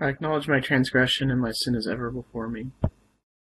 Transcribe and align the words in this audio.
I 0.00 0.08
acknowledge 0.08 0.46
my 0.46 0.60
transgression, 0.60 1.28
and 1.28 1.40
my 1.40 1.50
sin 1.50 1.74
is 1.74 1.88
ever 1.88 2.10
before 2.12 2.48
me. 2.48 2.70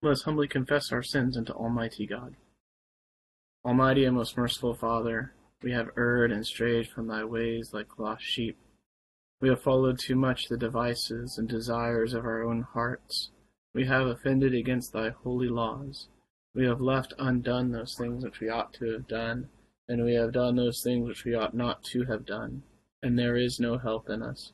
Let 0.02 0.12
us 0.12 0.24
humbly 0.24 0.50
confess 0.50 0.92
our 0.92 1.02
sins 1.02 1.38
unto 1.38 1.54
Almighty 1.54 2.06
God. 2.06 2.36
Almighty 3.64 4.04
and 4.04 4.18
most 4.18 4.36
merciful 4.36 4.74
Father, 4.74 5.34
we 5.64 5.72
have 5.72 5.92
erred 5.98 6.30
and 6.30 6.46
strayed 6.46 6.90
from 6.90 7.08
thy 7.08 7.24
ways 7.24 7.72
like 7.74 7.98
lost 7.98 8.24
sheep. 8.24 8.58
We 9.40 9.48
have 9.48 9.62
followed 9.62 9.98
too 9.98 10.16
much 10.16 10.50
the 10.50 10.58
devices 10.58 11.38
and 11.38 11.48
desires 11.48 12.14
of 12.14 12.26
our 12.26 12.44
own 12.44 12.64
hearts. 12.64 13.30
We 13.74 13.86
have 13.86 14.08
offended 14.08 14.54
against 14.54 14.92
thy 14.92 15.12
holy 15.12 15.48
laws. 15.48 16.10
We 16.54 16.66
have 16.66 16.82
left 16.82 17.14
undone 17.18 17.72
those 17.72 17.96
things 17.98 18.26
which 18.26 18.42
we 18.42 18.50
ought 18.50 18.74
to 18.74 18.92
have 18.92 19.08
done, 19.08 19.48
and 19.88 20.04
we 20.04 20.16
have 20.16 20.34
done 20.34 20.58
those 20.58 20.84
things 20.84 21.08
which 21.08 21.24
we 21.24 21.34
ought 21.34 21.54
not 21.54 21.82
to 21.86 22.04
have 22.06 22.26
done, 22.26 22.64
and 23.02 23.18
there 23.18 23.38
is 23.38 23.58
no 23.58 23.78
help 23.78 24.10
in 24.10 24.22
us. 24.22 24.52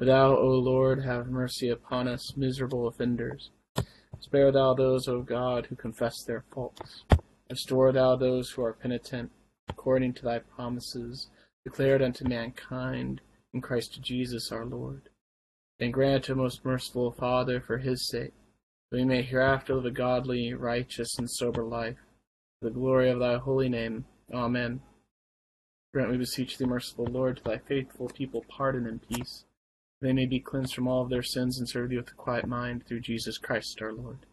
Thou, 0.00 0.36
O 0.36 0.48
Lord, 0.48 1.04
have 1.04 1.28
mercy 1.28 1.68
upon 1.68 2.08
us, 2.08 2.36
miserable 2.36 2.88
offenders. 2.88 3.52
Spare 4.18 4.50
thou 4.50 4.74
those, 4.74 5.06
O 5.06 5.22
God, 5.22 5.66
who 5.66 5.76
confess 5.76 6.24
their 6.24 6.44
faults. 6.50 7.04
Restore 7.48 7.92
thou 7.92 8.16
those 8.16 8.50
who 8.50 8.62
are 8.64 8.72
penitent, 8.72 9.30
according 9.68 10.14
to 10.14 10.24
thy 10.24 10.40
promises, 10.40 11.30
declared 11.62 12.02
unto 12.02 12.28
mankind 12.28 13.20
in 13.52 13.60
Christ 13.60 14.02
Jesus 14.02 14.50
our 14.50 14.64
Lord. 14.64 15.10
And 15.78 15.92
grant, 15.92 16.28
O 16.28 16.34
most 16.34 16.64
merciful 16.64 17.12
Father, 17.12 17.60
for 17.60 17.78
his 17.78 18.08
sake, 18.08 18.34
that 18.90 18.96
we 18.96 19.04
may 19.04 19.22
hereafter 19.22 19.76
live 19.76 19.86
a 19.86 19.90
godly, 19.92 20.54
righteous, 20.54 21.16
and 21.18 21.30
sober 21.30 21.62
life, 21.62 21.98
for 22.58 22.68
the 22.68 22.74
glory 22.74 23.10
of 23.10 23.20
thy 23.20 23.36
holy 23.36 23.68
name. 23.68 24.06
Amen. 24.32 24.80
Grant, 25.92 26.10
we 26.10 26.16
beseech 26.16 26.58
thee, 26.58 26.64
merciful 26.64 27.06
Lord, 27.06 27.36
to 27.36 27.44
thy 27.44 27.58
faithful 27.58 28.08
people 28.08 28.44
pardon 28.48 28.88
and 28.88 29.00
peace 29.08 29.44
they 30.04 30.12
may 30.12 30.26
be 30.26 30.38
cleansed 30.38 30.74
from 30.74 30.86
all 30.86 31.02
of 31.02 31.08
their 31.08 31.22
sins 31.22 31.58
and 31.58 31.66
serve 31.66 31.88
thee 31.88 31.96
with 31.96 32.10
a 32.10 32.14
quiet 32.14 32.46
mind 32.46 32.86
through 32.86 33.00
Jesus 33.00 33.38
Christ 33.38 33.80
our 33.80 33.94
Lord. 33.94 34.26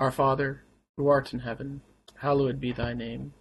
Our 0.00 0.10
Father, 0.10 0.64
who 0.96 1.06
art 1.06 1.32
in 1.32 1.38
heaven, 1.38 1.82
hallowed 2.16 2.58
be 2.58 2.72
thy 2.72 2.94
name. 2.94 3.32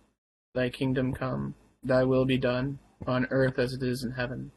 Thy 0.53 0.69
kingdom 0.69 1.13
come, 1.13 1.55
thy 1.81 2.03
will 2.03 2.25
be 2.25 2.37
done, 2.37 2.77
on 3.07 3.25
earth 3.31 3.57
as 3.57 3.73
it 3.73 3.81
is 3.81 4.03
in 4.03 4.11
heaven. 4.11 4.51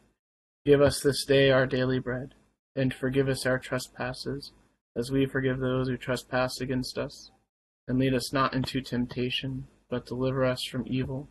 Give 0.66 0.82
us 0.82 1.00
this 1.00 1.24
day 1.24 1.50
our 1.50 1.66
daily 1.66 2.00
bread, 2.00 2.34
and 2.76 2.92
forgive 2.92 3.30
us 3.30 3.46
our 3.46 3.58
trespasses, 3.58 4.52
as 4.94 5.10
we 5.10 5.24
forgive 5.24 5.58
those 5.58 5.88
who 5.88 5.96
trespass 5.96 6.60
against 6.60 6.98
us. 6.98 7.30
And 7.88 7.98
lead 7.98 8.12
us 8.12 8.30
not 8.30 8.52
into 8.52 8.82
temptation, 8.82 9.68
but 9.88 10.04
deliver 10.04 10.44
us 10.44 10.64
from 10.64 10.84
evil. 10.86 11.30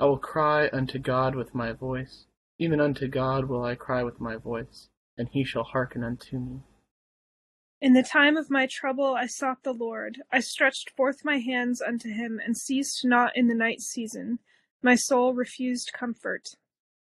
I 0.00 0.06
will 0.06 0.18
cry 0.18 0.70
unto 0.72 0.98
God 0.98 1.34
with 1.34 1.54
my 1.54 1.72
voice, 1.72 2.24
even 2.58 2.80
unto 2.80 3.06
God 3.06 3.50
will 3.50 3.62
I 3.62 3.74
cry 3.74 4.02
with 4.02 4.18
my 4.18 4.36
voice, 4.36 4.88
and 5.18 5.28
he 5.28 5.44
shall 5.44 5.62
hearken 5.62 6.02
unto 6.02 6.38
me. 6.38 6.60
In 7.82 7.92
the 7.92 8.02
time 8.02 8.38
of 8.38 8.50
my 8.50 8.66
trouble 8.66 9.14
I 9.14 9.26
sought 9.26 9.62
the 9.62 9.74
Lord. 9.74 10.22
I 10.32 10.40
stretched 10.40 10.88
forth 10.96 11.22
my 11.22 11.36
hands 11.36 11.82
unto 11.82 12.08
him, 12.08 12.40
and 12.42 12.56
ceased 12.56 13.04
not 13.04 13.36
in 13.36 13.48
the 13.48 13.54
night 13.54 13.82
season. 13.82 14.38
My 14.80 14.94
soul 14.94 15.34
refused 15.34 15.92
comfort. 15.92 16.48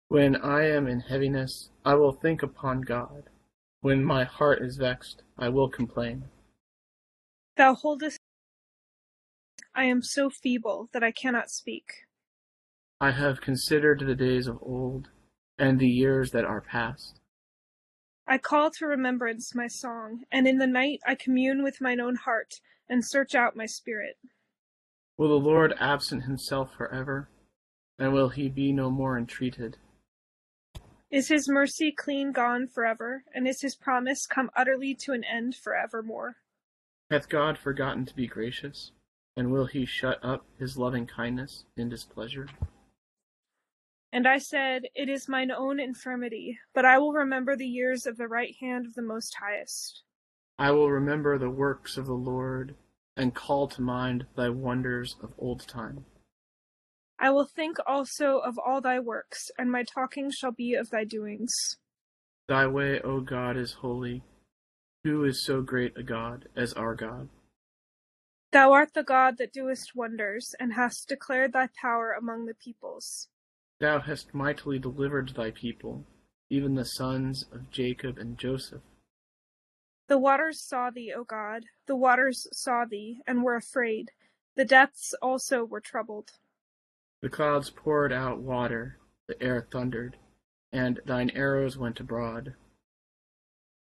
When 0.08 0.36
I 0.36 0.68
am 0.68 0.88
in 0.88 1.02
heaviness, 1.02 1.70
I 1.86 1.94
will 1.94 2.14
think 2.14 2.42
upon 2.42 2.82
God. 2.82 3.30
When 3.82 4.04
my 4.04 4.24
heart 4.24 4.64
is 4.64 4.78
vexed, 4.78 5.22
I 5.38 5.50
will 5.50 5.70
complain. 5.70 6.24
Thou 7.58 7.76
holdest 7.76 8.18
I 9.76 9.84
am 9.84 10.02
so 10.02 10.32
feeble 10.32 10.90
that 10.94 11.04
I 11.04 11.12
cannot 11.12 11.52
speak. 11.52 12.07
I 13.00 13.12
have 13.12 13.42
considered 13.42 14.00
the 14.00 14.16
days 14.16 14.48
of 14.48 14.58
old, 14.62 15.10
and 15.60 15.80
the 15.80 15.88
years 15.88 16.32
that 16.32 16.46
are 16.46 16.62
past. 16.62 17.20
I 18.28 18.40
call 18.40 18.72
to 18.72 18.88
remembrance 18.88 19.54
my 19.54 19.68
song, 19.68 20.24
and 20.32 20.48
in 20.48 20.58
the 20.58 20.66
night 20.66 21.00
I 21.06 21.14
commune 21.14 21.64
with 21.64 21.80
mine 21.80 22.00
own 22.00 22.16
heart, 22.16 22.56
and 22.90 23.06
search 23.06 23.36
out 23.36 23.56
my 23.56 23.68
spirit. 23.68 24.18
Will 25.16 25.30
the 25.30 25.46
Lord 25.46 25.76
absent 25.80 26.24
himself 26.24 26.74
forever? 26.76 27.30
And 28.00 28.14
will 28.14 28.30
he 28.30 28.50
be 28.50 28.72
no 28.72 28.90
more 28.90 29.18
entreated? 29.18 29.78
Is 31.12 31.28
his 31.28 31.48
mercy 31.48 31.92
clean 31.92 32.32
gone 32.32 32.68
forever, 32.68 33.24
and 33.34 33.48
is 33.48 33.62
his 33.62 33.76
promise 33.76 34.26
come 34.26 34.50
utterly 34.56 34.96
to 35.02 35.14
an 35.14 35.24
end 35.24 35.56
forevermore? 35.56 36.38
Hath 37.12 37.30
God 37.30 37.58
forgotten 37.60 38.06
to 38.08 38.16
be 38.16 38.28
gracious? 38.28 38.92
And 39.36 39.52
will 39.52 39.68
he 39.68 39.86
shut 39.86 40.20
up 40.24 40.46
his 40.58 40.78
loving 40.78 41.06
kindness 41.06 41.64
in 41.78 41.90
displeasure? 41.90 42.48
And 44.12 44.28
I 44.28 44.38
said, 44.38 44.84
It 44.96 45.10
is 45.10 45.28
mine 45.28 45.52
own 45.52 45.80
infirmity, 45.80 46.58
but 46.74 46.86
I 46.86 46.98
will 46.98 47.14
remember 47.14 47.56
the 47.56 47.68
years 47.68 48.06
of 48.06 48.18
the 48.18 48.28
right 48.28 48.56
hand 48.60 48.86
of 48.86 48.94
the 48.94 49.02
Most 49.02 49.36
Highest. 49.40 50.04
I 50.58 50.72
will 50.72 50.90
remember 50.90 51.38
the 51.38 51.50
works 51.50 51.98
of 51.98 52.06
the 52.06 52.14
Lord, 52.14 52.76
and 53.16 53.36
call 53.36 53.68
to 53.68 53.82
mind 53.82 54.26
thy 54.36 54.50
wonders 54.50 55.16
of 55.22 55.34
old 55.38 55.68
time. 55.68 56.06
I 57.20 57.32
will 57.32 57.46
think 57.46 57.78
also 57.86 58.38
of 58.38 58.58
all 58.58 58.80
thy 58.80 59.00
works, 59.00 59.50
and 59.58 59.72
my 59.72 59.84
talking 59.84 60.32
shall 60.32 60.52
be 60.52 60.74
of 60.76 60.90
thy 60.90 61.04
doings. 61.04 61.78
Thy 62.48 62.68
way, 62.68 63.02
O 63.02 63.20
God, 63.20 63.58
is 63.58 63.74
holy. 63.74 64.24
Who 65.04 65.26
is 65.26 65.44
so 65.44 65.62
great 65.62 65.98
a 65.98 66.04
God 66.04 66.48
as 66.56 66.74
our 66.74 66.96
God? 66.96 67.30
Thou 68.52 68.72
art 68.72 68.94
the 68.94 69.04
God 69.04 69.38
that 69.38 69.52
doest 69.52 69.92
wonders, 69.96 70.56
and 70.60 70.74
hast 70.74 71.10
declared 71.10 71.54
thy 71.54 71.70
power 71.82 72.14
among 72.18 72.46
the 72.46 72.54
peoples. 72.54 73.28
Thou 73.80 74.00
hast 74.00 74.34
mightily 74.34 74.80
delivered 74.80 75.30
thy 75.30 75.52
people, 75.52 76.06
even 76.50 76.76
the 76.76 76.86
sons 76.86 77.46
of 77.52 77.70
Jacob 77.70 78.18
and 78.18 78.38
Joseph. 78.38 78.82
The 80.08 80.18
waters 80.18 80.62
saw 80.62 80.90
thee, 80.90 81.14
O 81.16 81.24
God, 81.24 81.66
the 81.86 81.96
waters 81.96 82.48
saw 82.54 82.86
thee, 82.86 83.22
and 83.28 83.44
were 83.44 83.56
afraid. 83.56 84.12
The 84.56 84.66
depths 84.66 85.14
also 85.22 85.64
were 85.64 85.82
troubled. 85.82 86.32
The 87.22 87.30
clouds 87.30 87.70
poured 87.70 88.14
out 88.14 88.40
water, 88.40 88.98
the 89.28 89.42
air 89.42 89.68
thundered, 89.70 90.18
and 90.72 91.00
thine 91.06 91.30
arrows 91.32 91.78
went 91.78 92.00
abroad. 92.00 92.56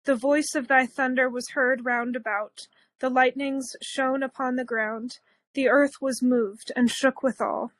The 0.03 0.15
voice 0.15 0.53
of 0.55 0.67
thy 0.67 0.85
thunder 0.85 1.29
was 1.29 1.51
heard 1.51 1.85
round 1.85 2.15
about, 2.15 2.67
the 2.99 3.09
lightnings 3.09 3.75
shone 3.81 4.21
upon 4.21 4.55
the 4.55 4.65
ground, 4.65 5.19
the 5.53 5.69
earth 5.69 6.01
was 6.01 6.21
moved 6.21 6.71
and 6.75 6.91
shook 6.91 7.23
withal. 7.23 7.71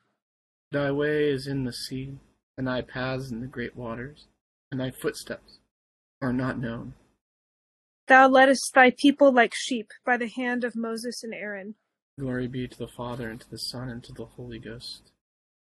Thy 0.70 0.90
way 0.90 1.30
is 1.30 1.46
in 1.46 1.64
the 1.64 1.72
sea, 1.72 2.18
and 2.56 2.66
thy 2.66 2.82
paths 2.82 3.30
in 3.30 3.40
the 3.40 3.46
great 3.46 3.74
waters, 3.74 4.26
and 4.70 4.78
thy 4.78 4.90
footsteps 4.90 5.60
are 6.20 6.32
not 6.32 6.58
known. 6.58 6.94
Thou 8.06 8.28
leddest 8.28 8.74
thy 8.74 8.90
people 8.90 9.32
like 9.32 9.54
sheep 9.54 9.90
by 10.04 10.16
the 10.16 10.28
hand 10.28 10.64
of 10.64 10.76
Moses 10.76 11.22
and 11.22 11.32
Aaron. 11.32 11.74
Glory 12.18 12.48
be 12.48 12.66
to 12.68 12.78
the 12.78 12.88
Father, 12.88 13.30
and 13.30 13.40
to 13.40 13.48
the 13.48 13.58
Son, 13.58 13.88
and 13.88 14.02
to 14.04 14.12
the 14.12 14.26
Holy 14.26 14.58
Ghost. 14.58 15.12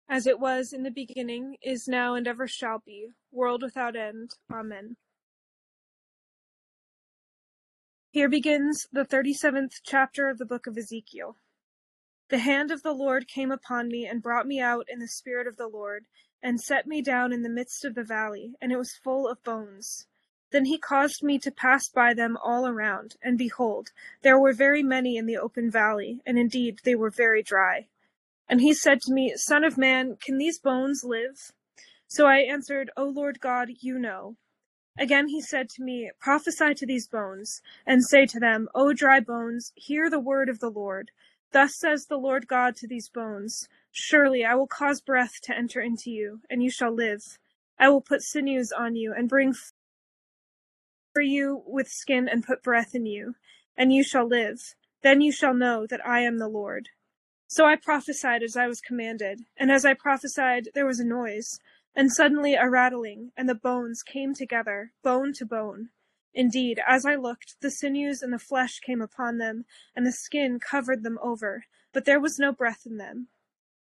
As 0.08 0.26
it 0.26 0.40
was 0.40 0.72
in 0.72 0.82
the 0.82 0.90
beginning, 0.90 1.56
is 1.62 1.88
now, 1.88 2.14
and 2.14 2.26
ever 2.26 2.46
shall 2.46 2.82
be, 2.84 3.08
world 3.30 3.62
without 3.62 3.96
end. 3.96 4.30
Amen. 4.52 4.96
Here 8.10 8.28
begins 8.28 8.88
the 8.92 9.06
37th 9.06 9.80
chapter 9.84 10.28
of 10.28 10.36
the 10.36 10.44
book 10.44 10.66
of 10.66 10.76
Ezekiel. 10.76 11.36
The 12.32 12.38
hand 12.38 12.70
of 12.70 12.82
the 12.82 12.94
Lord 12.94 13.28
came 13.28 13.50
upon 13.50 13.88
me 13.88 14.06
and 14.06 14.22
brought 14.22 14.46
me 14.46 14.58
out 14.58 14.86
in 14.88 15.00
the 15.00 15.06
spirit 15.06 15.46
of 15.46 15.58
the 15.58 15.66
Lord, 15.66 16.06
and 16.42 16.58
set 16.58 16.86
me 16.86 17.02
down 17.02 17.30
in 17.30 17.42
the 17.42 17.50
midst 17.50 17.84
of 17.84 17.94
the 17.94 18.04
valley, 18.04 18.54
and 18.58 18.72
it 18.72 18.78
was 18.78 18.96
full 18.96 19.28
of 19.28 19.44
bones. 19.44 20.06
Then 20.50 20.64
he 20.64 20.78
caused 20.78 21.22
me 21.22 21.38
to 21.40 21.50
pass 21.50 21.90
by 21.90 22.14
them 22.14 22.38
all 22.42 22.66
around, 22.66 23.16
and 23.20 23.36
behold, 23.36 23.90
there 24.22 24.38
were 24.38 24.54
very 24.54 24.82
many 24.82 25.18
in 25.18 25.26
the 25.26 25.36
open 25.36 25.70
valley, 25.70 26.22
and 26.24 26.38
indeed 26.38 26.78
they 26.84 26.94
were 26.94 27.10
very 27.10 27.42
dry. 27.42 27.88
And 28.48 28.62
he 28.62 28.72
said 28.72 29.02
to 29.02 29.12
me, 29.12 29.34
Son 29.36 29.62
of 29.62 29.76
man, 29.76 30.16
can 30.16 30.38
these 30.38 30.58
bones 30.58 31.04
live? 31.04 31.52
So 32.06 32.26
I 32.26 32.38
answered, 32.38 32.90
O 32.96 33.04
Lord 33.04 33.40
God, 33.40 33.68
you 33.80 33.98
know. 33.98 34.36
Again 34.98 35.28
he 35.28 35.42
said 35.42 35.68
to 35.70 35.82
me, 35.82 36.10
Prophesy 36.18 36.72
to 36.76 36.86
these 36.86 37.08
bones, 37.08 37.60
and 37.86 38.02
say 38.02 38.24
to 38.24 38.40
them, 38.40 38.70
O 38.74 38.94
dry 38.94 39.20
bones, 39.20 39.72
hear 39.74 40.08
the 40.08 40.18
word 40.18 40.48
of 40.48 40.60
the 40.60 40.70
Lord. 40.70 41.10
Thus 41.52 41.76
says 41.76 42.06
the 42.06 42.16
Lord 42.16 42.48
God 42.48 42.76
to 42.76 42.86
these 42.86 43.10
bones 43.10 43.68
Surely 43.90 44.42
I 44.42 44.54
will 44.54 44.66
cause 44.66 45.02
breath 45.02 45.38
to 45.42 45.54
enter 45.54 45.80
into 45.80 46.10
you, 46.10 46.40
and 46.48 46.62
you 46.62 46.70
shall 46.70 46.92
live. 46.92 47.38
I 47.78 47.90
will 47.90 48.00
put 48.00 48.22
sinews 48.22 48.72
on 48.72 48.96
you, 48.96 49.12
and 49.12 49.28
bring 49.28 49.54
for 51.12 51.20
you 51.20 51.62
with 51.66 51.88
skin, 51.88 52.26
and 52.26 52.42
put 52.42 52.62
breath 52.62 52.94
in 52.94 53.04
you, 53.04 53.34
and 53.76 53.92
you 53.92 54.02
shall 54.02 54.26
live. 54.26 54.74
Then 55.02 55.20
you 55.20 55.30
shall 55.30 55.52
know 55.52 55.86
that 55.86 56.04
I 56.06 56.20
am 56.20 56.38
the 56.38 56.48
Lord. 56.48 56.88
So 57.48 57.66
I 57.66 57.76
prophesied 57.76 58.42
as 58.42 58.56
I 58.56 58.66
was 58.66 58.80
commanded, 58.80 59.42
and 59.58 59.70
as 59.70 59.84
I 59.84 59.92
prophesied, 59.92 60.70
there 60.74 60.86
was 60.86 61.00
a 61.00 61.04
noise, 61.04 61.60
and 61.94 62.10
suddenly 62.10 62.54
a 62.54 62.70
rattling, 62.70 63.32
and 63.36 63.46
the 63.46 63.54
bones 63.54 64.02
came 64.02 64.32
together, 64.32 64.92
bone 65.02 65.34
to 65.34 65.44
bone. 65.44 65.90
Indeed, 66.34 66.80
as 66.86 67.04
I 67.04 67.14
looked, 67.14 67.60
the 67.60 67.70
sinews 67.70 68.22
and 68.22 68.32
the 68.32 68.38
flesh 68.38 68.80
came 68.80 69.02
upon 69.02 69.38
them, 69.38 69.66
and 69.94 70.06
the 70.06 70.12
skin 70.12 70.58
covered 70.58 71.02
them 71.02 71.18
over, 71.22 71.66
but 71.92 72.04
there 72.04 72.20
was 72.20 72.38
no 72.38 72.52
breath 72.52 72.86
in 72.86 72.96
them. 72.96 73.28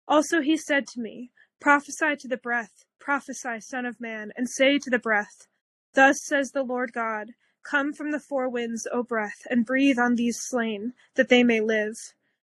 Also 0.06 0.42
he 0.42 0.56
said 0.56 0.86
to 0.88 1.00
me, 1.00 1.30
Prophesy 1.60 2.16
to 2.16 2.28
the 2.28 2.36
breath, 2.36 2.84
prophesy, 2.98 3.60
Son 3.60 3.86
of 3.86 4.00
Man, 4.00 4.32
and 4.36 4.50
say 4.50 4.78
to 4.78 4.90
the 4.90 4.98
breath, 4.98 5.46
Thus 5.94 6.22
says 6.22 6.50
the 6.50 6.62
Lord 6.62 6.92
God, 6.92 7.32
Come 7.62 7.94
from 7.94 8.10
the 8.10 8.20
four 8.20 8.46
winds, 8.48 8.86
O 8.92 9.02
breath, 9.02 9.46
and 9.48 9.64
breathe 9.64 9.98
on 9.98 10.16
these 10.16 10.38
slain, 10.38 10.92
that 11.14 11.30
they 11.30 11.42
may 11.42 11.60
live. 11.60 11.96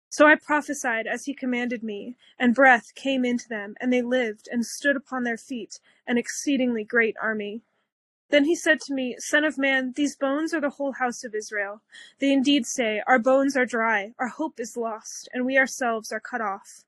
So 0.08 0.26
I 0.26 0.36
prophesied 0.36 1.08
as 1.08 1.24
he 1.24 1.34
commanded 1.34 1.82
me, 1.82 2.16
and 2.38 2.54
breath 2.54 2.94
came 2.94 3.24
into 3.24 3.48
them, 3.48 3.74
and 3.80 3.92
they 3.92 4.02
lived, 4.02 4.48
and 4.52 4.64
stood 4.64 4.96
upon 4.96 5.24
their 5.24 5.36
feet, 5.36 5.80
an 6.06 6.16
exceedingly 6.16 6.84
great 6.84 7.16
army. 7.20 7.62
Then 8.30 8.44
he 8.46 8.56
said 8.56 8.80
to 8.82 8.94
me, 8.94 9.16
Son 9.18 9.44
of 9.44 9.58
man, 9.58 9.92
these 9.96 10.16
bones 10.16 10.54
are 10.54 10.60
the 10.60 10.70
whole 10.70 10.92
house 10.92 11.24
of 11.24 11.34
Israel. 11.34 11.82
They 12.20 12.32
indeed 12.32 12.66
say, 12.66 13.02
Our 13.06 13.18
bones 13.20 13.56
are 13.56 13.66
dry, 13.66 14.12
our 14.18 14.28
hope 14.28 14.60
is 14.60 14.76
lost, 14.76 15.28
and 15.32 15.46
we 15.46 15.58
ourselves 15.58 16.12
are 16.12 16.20
cut 16.20 16.40
off. 16.40 16.84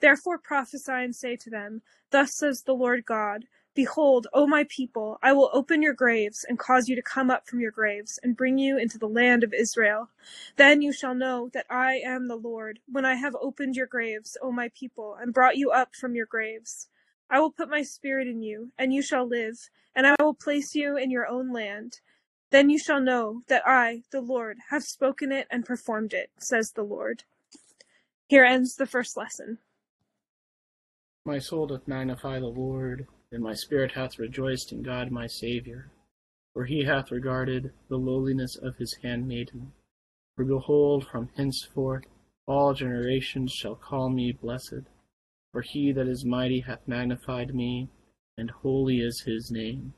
Therefore 0.00 0.38
prophesy 0.38 0.92
and 0.92 1.16
say 1.16 1.36
to 1.36 1.50
them, 1.50 1.82
Thus 2.10 2.36
says 2.36 2.62
the 2.62 2.74
Lord 2.74 3.06
God, 3.06 3.46
Behold, 3.74 4.26
O 4.34 4.46
my 4.46 4.64
people, 4.68 5.18
I 5.22 5.32
will 5.32 5.50
open 5.52 5.82
your 5.82 5.94
graves, 5.94 6.44
and 6.48 6.58
cause 6.58 6.88
you 6.88 6.96
to 6.96 7.02
come 7.02 7.30
up 7.30 7.46
from 7.48 7.60
your 7.60 7.72
graves, 7.72 8.18
and 8.22 8.36
bring 8.36 8.58
you 8.58 8.78
into 8.78 8.98
the 8.98 9.08
land 9.08 9.44
of 9.44 9.54
Israel. 9.54 10.10
Then 10.56 10.82
you 10.82 10.92
shall 10.92 11.14
know 11.14 11.50
that 11.54 11.66
I 11.70 11.96
am 12.04 12.28
the 12.28 12.36
Lord, 12.36 12.80
when 12.90 13.06
I 13.06 13.14
have 13.14 13.36
opened 13.40 13.76
your 13.76 13.86
graves, 13.86 14.36
O 14.42 14.52
my 14.52 14.70
people, 14.78 15.16
and 15.20 15.34
brought 15.34 15.56
you 15.56 15.70
up 15.70 15.94
from 15.94 16.16
your 16.16 16.26
graves. 16.26 16.89
I 17.30 17.38
will 17.38 17.52
put 17.52 17.70
my 17.70 17.82
spirit 17.82 18.26
in 18.26 18.42
you, 18.42 18.72
and 18.76 18.92
you 18.92 19.02
shall 19.02 19.26
live, 19.26 19.56
and 19.94 20.06
I 20.06 20.16
will 20.18 20.34
place 20.34 20.74
you 20.74 20.96
in 20.96 21.10
your 21.10 21.28
own 21.28 21.52
land. 21.52 22.00
Then 22.50 22.68
you 22.68 22.78
shall 22.78 23.00
know 23.00 23.42
that 23.46 23.62
I, 23.64 24.02
the 24.10 24.20
Lord, 24.20 24.58
have 24.70 24.82
spoken 24.82 25.30
it 25.30 25.46
and 25.50 25.64
performed 25.64 26.12
it, 26.12 26.30
says 26.38 26.72
the 26.72 26.82
Lord. 26.82 27.22
Here 28.28 28.44
ends 28.44 28.74
the 28.74 28.86
first 28.86 29.16
lesson. 29.16 29.58
My 31.24 31.38
soul 31.38 31.68
doth 31.68 31.86
magnify 31.86 32.40
the 32.40 32.46
Lord, 32.46 33.06
and 33.30 33.42
my 33.42 33.54
spirit 33.54 33.92
hath 33.92 34.18
rejoiced 34.18 34.72
in 34.72 34.82
God 34.82 35.12
my 35.12 35.28
Saviour. 35.28 35.92
For 36.52 36.64
he 36.64 36.84
hath 36.84 37.12
regarded 37.12 37.72
the 37.88 37.96
lowliness 37.96 38.56
of 38.56 38.76
his 38.76 38.94
handmaiden. 39.02 39.72
For 40.34 40.44
behold, 40.44 41.06
from 41.06 41.30
henceforth 41.36 42.04
all 42.46 42.74
generations 42.74 43.52
shall 43.52 43.76
call 43.76 44.10
me 44.10 44.32
blessed. 44.32 44.82
For 45.52 45.62
he 45.62 45.90
that 45.92 46.06
is 46.06 46.24
mighty 46.24 46.60
hath 46.60 46.86
magnified 46.86 47.54
me, 47.54 47.90
and 48.38 48.50
holy 48.50 49.00
is 49.00 49.22
his 49.26 49.50
name. 49.50 49.94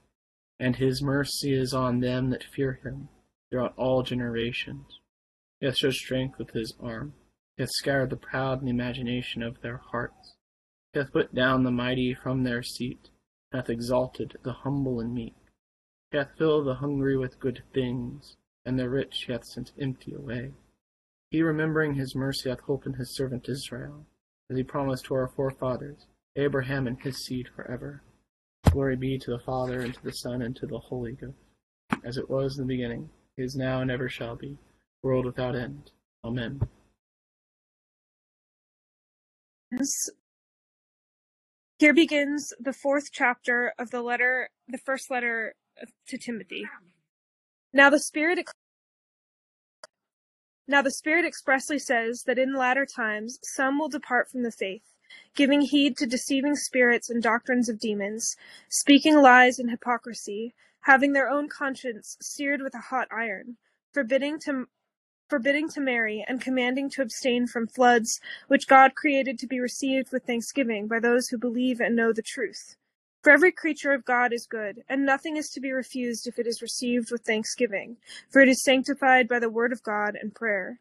And 0.59 0.77
his 0.77 1.03
mercy 1.03 1.53
is 1.53 1.75
on 1.75 2.01
them 2.01 2.31
that 2.31 2.43
fear 2.43 2.81
him 2.83 3.09
throughout 3.51 3.77
all 3.77 4.03
generations. 4.03 5.01
He 5.61 5.67
hath 5.67 5.77
showed 5.77 5.95
strength 5.95 6.39
with 6.39 6.51
his 6.51 6.75
arm. 6.81 7.15
He 7.57 7.65
hath 7.65 7.71
scattered 7.73 8.11
the 8.11 8.17
proud 8.17 8.61
in 8.61 8.65
the 8.65 8.71
imagination 8.71 9.43
of 9.43 9.61
their 9.61 9.77
hearts. 9.77 10.37
He 10.93 11.01
hath 11.01 11.13
put 11.13 11.35
down 11.35 11.65
the 11.65 11.71
mighty 11.71 12.15
from 12.15 12.45
their 12.45 12.63
seat, 12.63 13.11
hath 13.53 13.69
exalted 13.69 14.39
the 14.43 14.53
humble 14.53 15.01
and 15.01 15.13
meek. 15.13 15.37
He 16.11 16.17
hath 16.17 16.37
filled 16.39 16.67
the 16.67 16.77
hungry 16.77 17.17
with 17.19 17.41
good 17.41 17.63
things, 17.75 18.37
and 18.65 18.79
the 18.79 18.89
rich 18.89 19.25
he 19.27 19.33
hath 19.33 19.45
sent 19.45 19.73
empty 19.79 20.15
away. 20.15 20.55
He, 21.31 21.43
remembering 21.43 21.95
his 21.95 22.15
mercy, 22.15 22.49
hath 22.49 22.61
holpen 22.61 22.95
his 22.95 23.15
servant 23.15 23.49
Israel 23.49 24.07
as 24.53 24.59
he 24.59 24.63
promised 24.63 25.07
to 25.07 25.15
our 25.15 25.29
forefathers, 25.29 26.07
Abraham 26.37 26.87
and 26.87 27.01
his 27.01 27.25
seed 27.25 27.49
forever. 27.57 28.03
Glory 28.71 28.97
be 28.97 29.19
to 29.19 29.31
the 29.31 29.39
Father, 29.39 29.81
and 29.81 29.95
to 29.95 30.03
the 30.05 30.13
Son, 30.13 30.43
and 30.43 30.55
to 30.57 30.67
the 30.67 30.79
Holy 30.79 31.13
Ghost, 31.13 31.39
as 32.05 32.19
it 32.19 32.29
was 32.29 32.59
in 32.59 32.67
the 32.67 32.75
beginning, 32.77 33.09
is 33.39 33.57
now, 33.57 33.81
and 33.81 33.91
ever 33.91 34.11
shall 34.11 34.37
be, 34.37 34.59
world 35.03 35.25
without 35.25 35.57
end. 35.57 35.91
Amen. 36.23 36.61
Here 41.79 41.95
begins 41.95 42.53
the 42.61 42.75
fourth 42.75 43.11
chapter 43.11 43.73
of 43.79 43.91
the 43.91 44.03
letter, 44.03 44.51
the 44.69 44.79
first 44.79 45.11
letter 45.11 45.55
to 46.09 46.19
Timothy. 46.19 46.67
Now 47.73 47.89
the 47.89 47.99
Spirit 47.99 48.39
now 50.69 50.83
the 50.83 50.91
Spirit 50.91 51.25
expressly 51.25 51.79
says 51.79 52.25
that 52.25 52.39
in 52.39 52.55
latter 52.55 52.87
times 52.87 53.39
some 53.43 53.79
will 53.79 53.89
depart 53.89 54.31
from 54.31 54.43
the 54.43 54.53
faith, 54.53 54.95
giving 55.35 55.63
heed 55.63 55.97
to 55.99 56.07
deceiving 56.07 56.57
spirits 56.57 57.11
and 57.11 57.23
doctrines 57.23 57.69
of 57.69 57.81
demons, 57.81 58.37
speaking 58.69 59.17
lies 59.17 59.59
and 59.59 59.71
hypocrisy, 59.71 60.55
having 60.83 61.13
their 61.13 61.29
own 61.29 61.49
conscience 61.49 62.17
seared 62.21 62.63
with 62.63 62.75
a 62.75 62.79
hot 62.79 63.09
iron, 63.11 63.57
forbidding 63.93 64.39
to 64.41 64.67
forbidding 65.29 65.69
to 65.71 65.81
marry, 65.81 66.25
and 66.29 66.41
commanding 66.43 66.91
to 66.91 67.03
abstain 67.03 67.47
from 67.47 67.67
floods 67.67 68.21
which 68.49 68.69
God 68.69 68.95
created 68.95 69.39
to 69.39 69.47
be 69.47 69.61
received 69.61 70.13
with 70.13 70.25
thanksgiving 70.25 70.89
by 70.89 71.01
those 71.01 71.29
who 71.29 71.39
believe 71.39 71.81
and 71.81 71.97
know 71.97 72.13
the 72.13 72.23
truth. 72.23 72.77
For 73.23 73.31
every 73.31 73.53
creature 73.53 73.93
of 73.93 74.05
God 74.05 74.33
is 74.33 74.47
good, 74.47 74.83
and 74.89 75.07
nothing 75.07 75.37
is 75.37 75.49
to 75.51 75.61
be 75.61 75.71
refused 75.71 76.27
if 76.27 76.41
it 76.41 76.47
is 76.49 76.61
received 76.61 77.13
with 77.13 77.23
thanksgiving, 77.23 77.97
for 78.29 78.43
it 78.43 78.49
is 78.49 78.65
sanctified 78.65 79.29
by 79.29 79.39
the 79.39 79.49
word 79.49 79.73
of 79.73 79.85
God 79.85 80.17
and 80.21 80.35
prayer. 80.35 80.81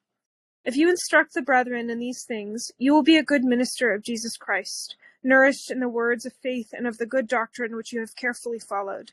If 0.65 0.75
you 0.75 0.89
instruct 0.89 1.35
the 1.35 1.43
brethren 1.43 1.91
in 1.91 1.99
these 1.99 2.23
things, 2.23 2.71
you 2.79 2.93
will 2.93 3.03
be 3.03 3.17
a 3.17 3.23
good 3.23 3.43
minister 3.43 3.91
of 3.93 4.01
Jesus 4.01 4.37
Christ, 4.37 4.95
nourished 5.23 5.69
in 5.69 5.79
the 5.79 5.87
words 5.87 6.25
of 6.25 6.33
faith 6.33 6.69
and 6.73 6.87
of 6.87 6.97
the 6.97 7.05
good 7.05 7.27
doctrine 7.27 7.75
which 7.75 7.93
you 7.93 7.99
have 7.99 8.15
carefully 8.15 8.59
followed. 8.59 9.11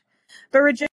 But 0.51 0.63
reject 0.63 0.91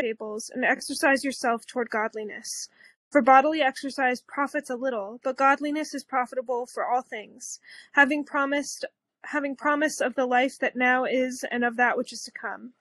fables 0.00 0.50
and 0.52 0.64
exercise 0.64 1.24
yourself 1.24 1.66
toward 1.66 1.90
godliness. 1.90 2.68
For 3.10 3.22
bodily 3.22 3.60
exercise 3.62 4.22
profits 4.22 4.70
a 4.70 4.76
little, 4.76 5.20
but 5.22 5.36
godliness 5.36 5.94
is 5.94 6.02
profitable 6.02 6.66
for 6.66 6.84
all 6.84 7.02
things, 7.02 7.60
having 7.92 8.24
promised 8.24 8.84
having 9.24 9.56
promise 9.56 10.00
of 10.00 10.14
the 10.14 10.26
life 10.26 10.58
that 10.58 10.76
now 10.76 11.04
is 11.04 11.44
and 11.50 11.64
of 11.64 11.76
that 11.76 11.96
which 11.96 12.12
is 12.12 12.22
to 12.22 12.30
come. 12.30 12.72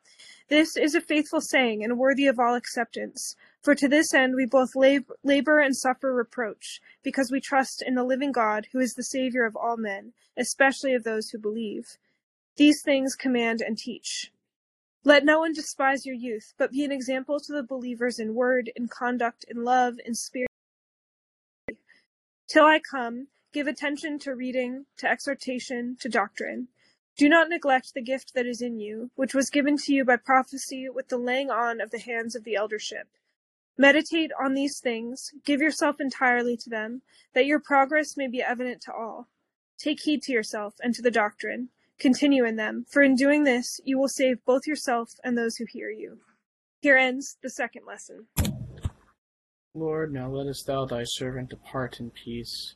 This 0.48 0.76
is 0.76 0.96
a 0.96 1.02
faithful 1.02 1.42
saying 1.42 1.84
and 1.84 1.98
worthy 1.98 2.26
of 2.28 2.40
all 2.40 2.56
acceptance. 2.56 3.36
For 3.62 3.76
to 3.76 3.88
this 3.88 4.14
end 4.14 4.36
we 4.36 4.46
both 4.46 4.76
lab- 4.76 5.12
labor 5.24 5.60
and 5.60 5.76
suffer 5.76 6.14
reproach, 6.14 6.82
because 7.04 7.32
we 7.32 7.40
trust 7.40 7.82
in 7.82 7.96
the 7.96 8.04
living 8.04 8.32
God, 8.32 8.68
who 8.72 8.80
is 8.80 8.96
the 8.96 9.04
Savior 9.04 9.46
of 9.46 9.56
all 9.56 9.78
men, 9.78 10.14
especially 10.38 10.94
of 10.94 11.04
those 11.04 11.30
who 11.30 11.38
believe. 11.38 11.98
These 12.56 12.82
things 12.82 13.16
command 13.16 13.62
and 13.62 13.78
teach. 13.78 14.32
Let 15.04 15.24
no 15.24 15.40
one 15.40 15.54
despise 15.54 16.06
your 16.06 16.16
youth, 16.16 16.54
but 16.58 16.72
be 16.72 16.84
an 16.84 16.92
example 16.92 17.40
to 17.40 17.54
the 17.54 17.64
believers 17.64 18.20
in 18.20 18.34
word, 18.34 18.72
in 18.76 18.88
conduct, 18.88 19.46
in 19.48 19.64
love, 19.64 19.96
in 20.06 20.14
spirit. 20.14 20.50
Till 22.48 22.66
I 22.66 22.80
come, 22.80 23.28
Give 23.52 23.66
attention 23.66 24.20
to 24.20 24.36
reading, 24.36 24.86
to 24.98 25.10
exhortation, 25.10 25.98
to 26.02 26.10
doctrine. 26.10 26.68
Do 27.18 27.28
not 27.28 27.50
neglect 27.50 27.96
the 27.96 28.02
gift 28.02 28.36
that 28.36 28.46
is 28.46 28.62
in 28.62 28.80
you, 28.80 29.10
which 29.16 29.34
was 29.34 29.50
given 29.50 29.76
to 29.78 29.94
you 29.94 30.06
by 30.06 30.18
prophecy 30.18 30.88
with 30.88 31.08
the 31.08 31.18
laying 31.18 31.50
on 31.50 31.82
of 31.82 31.90
the 31.90 31.98
hands 31.98 32.36
of 32.36 32.44
the 32.44 32.56
eldership. 32.56 33.08
Meditate 33.76 34.32
on 34.40 34.54
these 34.54 34.80
things, 34.80 35.32
give 35.44 35.62
yourself 35.62 36.00
entirely 36.00 36.56
to 36.58 36.70
them, 36.70 37.02
that 37.34 37.48
your 37.48 37.60
progress 37.60 38.16
may 38.16 38.28
be 38.28 38.42
evident 38.42 38.82
to 38.84 38.94
all. 38.94 39.28
Take 39.80 40.02
heed 40.02 40.22
to 40.24 40.32
yourself 40.32 40.76
and 40.84 40.94
to 40.94 41.02
the 41.02 41.10
doctrine. 41.10 41.70
Continue 41.98 42.46
in 42.46 42.56
them, 42.56 42.86
for 42.88 43.02
in 43.02 43.16
doing 43.16 43.46
this 43.46 43.82
you 43.84 43.98
will 43.98 44.08
save 44.08 44.46
both 44.46 44.68
yourself 44.68 45.16
and 45.24 45.36
those 45.36 45.56
who 45.56 45.66
hear 45.66 45.90
you. 45.90 46.20
Here 46.82 46.98
ends 46.98 47.38
the 47.42 47.50
second 47.50 47.86
lesson. 47.88 48.28
Lord, 49.74 50.14
now 50.14 50.30
lettest 50.30 50.68
thou 50.68 50.86
thy 50.86 51.04
servant 51.04 51.50
depart 51.50 52.00
in 52.00 52.12
peace 52.12 52.76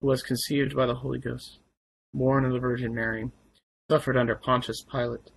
was 0.00 0.22
conceived 0.22 0.76
by 0.76 0.86
the 0.86 0.96
Holy 0.96 1.18
Ghost, 1.18 1.58
born 2.12 2.44
of 2.44 2.52
the 2.52 2.58
Virgin 2.58 2.94
Mary, 2.94 3.30
suffered 3.90 4.16
under 4.16 4.34
Pontius 4.34 4.82
Pilate, 4.82 5.30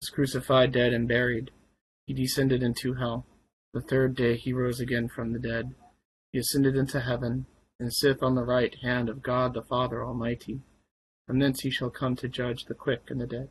was 0.00 0.10
crucified, 0.10 0.72
dead, 0.72 0.92
and 0.92 1.08
buried. 1.08 1.50
He 2.06 2.14
descended 2.14 2.62
into 2.62 2.94
hell. 2.94 3.26
The 3.74 3.80
third 3.80 4.14
day 4.14 4.36
he 4.36 4.52
rose 4.52 4.80
again 4.80 5.08
from 5.08 5.32
the 5.32 5.38
dead. 5.38 5.74
He 6.32 6.38
ascended 6.38 6.76
into 6.76 7.00
heaven, 7.00 7.46
and 7.78 7.92
sitteth 7.92 8.22
on 8.22 8.34
the 8.34 8.44
right 8.44 8.74
hand 8.82 9.08
of 9.08 9.22
God 9.22 9.52
the 9.52 9.62
Father 9.62 10.04
Almighty. 10.04 10.60
From 11.26 11.38
thence 11.38 11.60
he 11.60 11.70
shall 11.70 11.90
come 11.90 12.16
to 12.16 12.28
judge 12.28 12.64
the 12.64 12.74
quick 12.74 13.10
and 13.10 13.20
the 13.20 13.26
dead. 13.26 13.50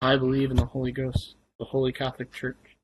I 0.00 0.16
believe 0.16 0.50
in 0.50 0.56
the 0.56 0.66
Holy 0.66 0.92
Ghost, 0.92 1.34
the 1.58 1.66
Holy 1.66 1.92
Catholic 1.92 2.32
Church, 2.32 2.76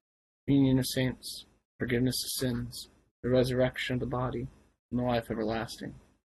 communion 0.45 0.79
of 0.79 0.87
saints, 0.87 1.47
forgiveness 1.79 2.23
of 2.25 2.31
sins, 2.31 2.89
the 3.23 3.31
resurrection 3.31 3.95
of 3.95 4.01
the 4.01 4.07
body, 4.07 4.49
and 4.91 5.01
the 5.01 5.05
life 5.05 5.31
everlasting. 5.31 5.95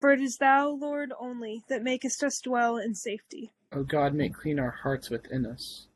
For 0.00 0.12
it 0.12 0.20
is 0.20 0.36
thou, 0.36 0.70
Lord, 0.70 1.12
only, 1.18 1.64
that 1.68 1.82
makest 1.82 2.22
us 2.22 2.40
dwell 2.40 2.76
in 2.76 2.94
safety. 2.94 3.52
O 3.72 3.82
God, 3.82 4.14
make 4.14 4.34
clean 4.34 4.58
our 4.58 4.70
hearts 4.70 5.10
within 5.10 5.44
us. 5.44 5.88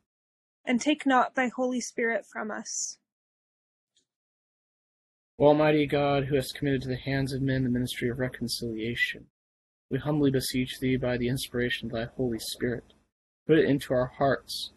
And 0.65 0.79
take 0.79 1.05
not 1.05 1.35
thy 1.35 1.47
Holy 1.47 1.79
Spirit 1.79 2.25
from 2.25 2.51
us. 2.51 2.97
O 5.39 5.45
Almighty 5.45 5.87
God, 5.87 6.25
who 6.25 6.35
hast 6.35 6.55
committed 6.55 6.81
to 6.83 6.89
the 6.89 6.97
hands 6.97 7.33
of 7.33 7.41
men 7.41 7.63
the 7.63 7.69
ministry 7.69 8.09
of 8.09 8.19
reconciliation, 8.19 9.27
we 9.89 9.99
humbly 9.99 10.31
beseech 10.31 10.79
thee 10.79 10.97
by 10.97 11.17
the 11.17 11.27
inspiration 11.27 11.87
of 11.87 11.93
thy 11.93 12.05
Holy 12.15 12.39
Spirit, 12.39 12.93
put 13.47 13.57
it 13.57 13.65
into 13.65 13.93
our 13.93 14.07
hearts, 14.17 14.71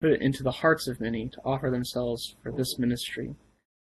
put 0.00 0.10
it 0.10 0.22
into 0.22 0.42
the 0.42 0.50
hearts 0.50 0.88
of 0.88 1.00
many 1.00 1.28
to 1.28 1.40
offer 1.44 1.70
themselves 1.70 2.34
for 2.42 2.50
this 2.50 2.78
ministry, 2.78 3.36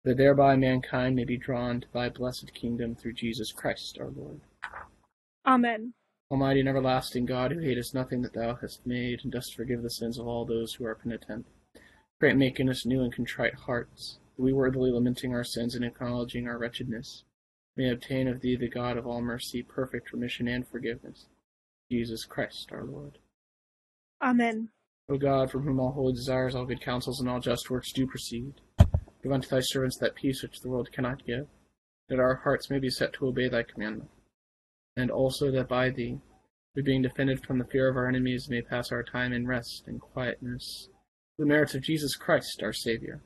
that 0.03 0.17
thereby 0.17 0.55
mankind 0.55 1.15
may 1.15 1.25
be 1.25 1.37
drawn 1.37 1.81
to 1.81 1.87
thy 1.93 2.09
blessed 2.09 2.53
kingdom 2.53 2.95
through 2.95 3.13
Jesus 3.13 3.51
Christ 3.51 3.97
our 3.99 4.09
Lord. 4.09 4.39
Amen. 5.47 5.93
Almighty 6.29 6.59
and 6.59 6.67
everlasting 6.67 7.25
God, 7.25 7.53
who 7.53 7.59
hatest 7.59 7.95
nothing 7.95 8.21
that 8.21 8.33
thou 8.33 8.55
hast 8.55 8.85
made, 8.85 9.21
and 9.23 9.31
dost 9.31 9.55
forgive 9.55 9.81
the 9.81 9.89
sins 9.89 10.19
of 10.19 10.27
all 10.27 10.45
those 10.45 10.73
who 10.73 10.85
are 10.85 10.93
penitent, 10.93 11.45
grant 12.19 12.37
making 12.37 12.67
us 12.67 12.85
new 12.85 13.01
and 13.01 13.13
contrite 13.13 13.55
hearts, 13.55 14.19
that 14.35 14.43
we 14.43 14.51
worthily 14.51 14.91
lamenting 14.91 15.33
our 15.33 15.45
sins 15.45 15.73
and 15.73 15.85
acknowledging 15.85 16.45
our 16.45 16.57
wretchedness, 16.57 17.23
may 17.77 17.89
obtain 17.89 18.27
of 18.27 18.41
thee, 18.41 18.57
the 18.57 18.67
God 18.67 18.97
of 18.97 19.07
all 19.07 19.21
mercy, 19.21 19.63
perfect 19.63 20.11
remission 20.11 20.49
and 20.49 20.67
forgiveness. 20.67 21.27
Jesus 21.89 22.25
Christ 22.25 22.67
our 22.73 22.83
Lord. 22.83 23.19
Amen. 24.21 24.67
O 25.07 25.17
God, 25.17 25.49
from 25.49 25.63
whom 25.63 25.79
all 25.79 25.93
holy 25.93 26.11
desires, 26.11 26.55
all 26.55 26.65
good 26.65 26.81
counsels, 26.81 27.21
and 27.21 27.29
all 27.29 27.39
just 27.39 27.69
works 27.69 27.93
do 27.93 28.05
proceed, 28.05 28.55
give 29.23 29.31
unto 29.31 29.47
thy 29.47 29.61
servants 29.61 29.97
that 29.99 30.15
peace 30.15 30.43
which 30.43 30.59
the 30.59 30.67
world 30.67 30.91
cannot 30.91 31.25
give, 31.25 31.47
that 32.09 32.19
our 32.19 32.35
hearts 32.43 32.69
may 32.69 32.79
be 32.79 32.89
set 32.89 33.13
to 33.13 33.27
obey 33.27 33.47
thy 33.47 33.63
commandment 33.63 34.09
and 34.97 35.11
also 35.11 35.51
that 35.51 35.69
by 35.69 35.91
thee, 35.91 36.19
we 36.75 36.81
being 36.81 37.03
defended 37.03 37.45
from 37.45 37.59
the 37.59 37.65
fear 37.65 37.87
of 37.87 37.95
our 37.95 38.07
enemies, 38.07 38.49
may 38.49 38.61
pass 38.61 38.91
our 38.91 39.03
time 39.03 39.31
in 39.31 39.47
rest 39.47 39.83
and 39.87 40.01
quietness. 40.01 40.89
The 41.37 41.45
merits 41.45 41.75
of 41.75 41.83
Jesus 41.83 42.15
Christ, 42.15 42.61
our 42.63 42.73
Saviour. 42.73 43.21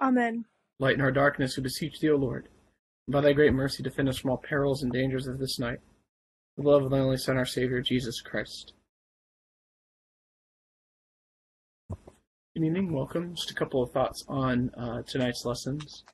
Amen. 0.00 0.44
Lighten 0.78 1.00
our 1.00 1.10
darkness, 1.10 1.56
we 1.56 1.64
beseech 1.64 2.00
thee, 2.00 2.10
O 2.10 2.16
Lord. 2.16 2.48
And 3.06 3.12
by 3.12 3.20
thy 3.20 3.32
great 3.32 3.52
mercy, 3.52 3.82
defend 3.82 4.08
us 4.08 4.18
from 4.18 4.30
all 4.30 4.38
perils 4.38 4.82
and 4.82 4.92
dangers 4.92 5.26
of 5.26 5.38
this 5.38 5.58
night. 5.58 5.80
The 6.56 6.62
love 6.62 6.84
of 6.84 6.90
thy 6.90 6.98
only 6.98 7.16
Son, 7.16 7.36
our 7.36 7.44
Saviour, 7.44 7.80
Jesus 7.80 8.20
Christ. 8.20 8.72
Good 12.54 12.64
evening, 12.64 12.92
welcome. 12.92 13.34
Just 13.34 13.50
a 13.50 13.54
couple 13.54 13.82
of 13.82 13.90
thoughts 13.90 14.24
on 14.28 14.70
uh, 14.78 15.02
tonight's 15.02 15.44
lessons. 15.44 16.04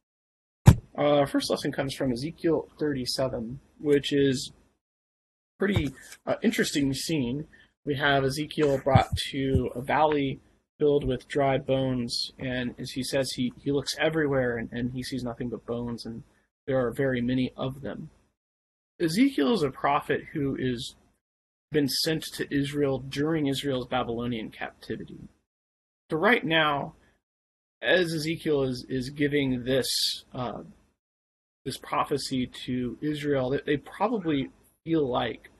Uh, 0.67 0.73
our 1.19 1.27
first 1.27 1.51
lesson 1.51 1.73
comes 1.73 1.95
from 1.95 2.13
Ezekiel 2.13 2.69
37, 2.79 3.61
which 3.81 4.13
is 4.13 4.53
pretty 5.59 5.93
uh, 6.27 6.35
interesting 6.43 6.93
scene. 6.93 7.47
We 7.85 7.97
have 7.97 8.25
Ezekiel 8.25 8.79
brought 8.79 9.17
to 9.31 9.71
a 9.75 9.81
valley 9.81 10.41
filled 10.79 11.05
with 11.05 11.29
dry 11.29 11.57
bones, 11.59 12.33
and 12.39 12.75
as 12.79 12.91
he 12.91 13.03
says, 13.03 13.33
he, 13.33 13.53
he 13.59 13.73
looks 13.73 13.97
everywhere 13.99 14.59
and, 14.59 14.71
and 14.73 14.93
he 14.93 15.03
sees 15.03 15.23
nothing 15.23 15.49
but 15.49 15.65
bones, 15.65 16.05
and 16.05 16.23
there 16.67 16.85
are 16.85 16.93
very 16.93 17.21
many 17.21 17.53
of 17.57 17.81
them. 17.81 18.11
Ezekiel 19.01 19.53
is 19.55 19.63
a 19.63 19.71
prophet 19.71 20.23
who 20.33 20.57
is 20.59 20.97
been 21.73 21.89
sent 21.89 22.23
to 22.23 22.55
Israel 22.55 22.99
during 22.99 23.47
Israel's 23.47 23.87
Babylonian 23.87 24.51
captivity. 24.51 25.19
So 26.11 26.17
right 26.17 26.45
now, 26.45 26.95
as 27.83 28.15
Ezekiel 28.15 28.63
is, 28.63 28.87
is 28.89 29.11
giving 29.11 29.65
this 29.65 29.89
uh, 30.33 30.63
this 31.67 31.77
prophecy 31.77 32.47
to 32.47 32.97
Israel, 33.03 33.51
they, 33.51 33.61
they 33.67 33.77
probably 33.77 34.51
feel 34.85 35.11
like 35.11 35.51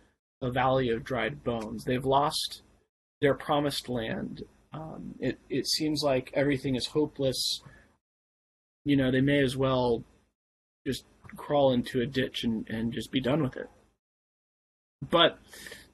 a 0.41 0.51
valley 0.51 0.89
of 0.89 1.05
dried 1.05 1.43
bones. 1.43 1.85
They've 1.85 2.05
lost 2.05 2.63
their 3.21 3.35
promised 3.35 3.89
land. 3.89 4.45
Um, 4.73 5.17
it 5.19 5.39
it 5.51 5.67
seems 5.67 6.03
like 6.03 6.31
everything 6.33 6.77
is 6.77 6.87
hopeless. 6.87 7.61
You 8.85 8.97
know, 8.97 9.11
they 9.11 9.21
may 9.21 9.41
as 9.43 9.57
well 9.57 10.05
just 10.87 11.05
crawl 11.37 11.73
into 11.73 12.01
a 12.01 12.07
ditch 12.07 12.45
and, 12.45 12.69
and 12.69 12.93
just 12.93 13.11
be 13.11 13.21
done 13.21 13.43
with 13.43 13.57
it. 13.57 13.69
But 15.11 15.39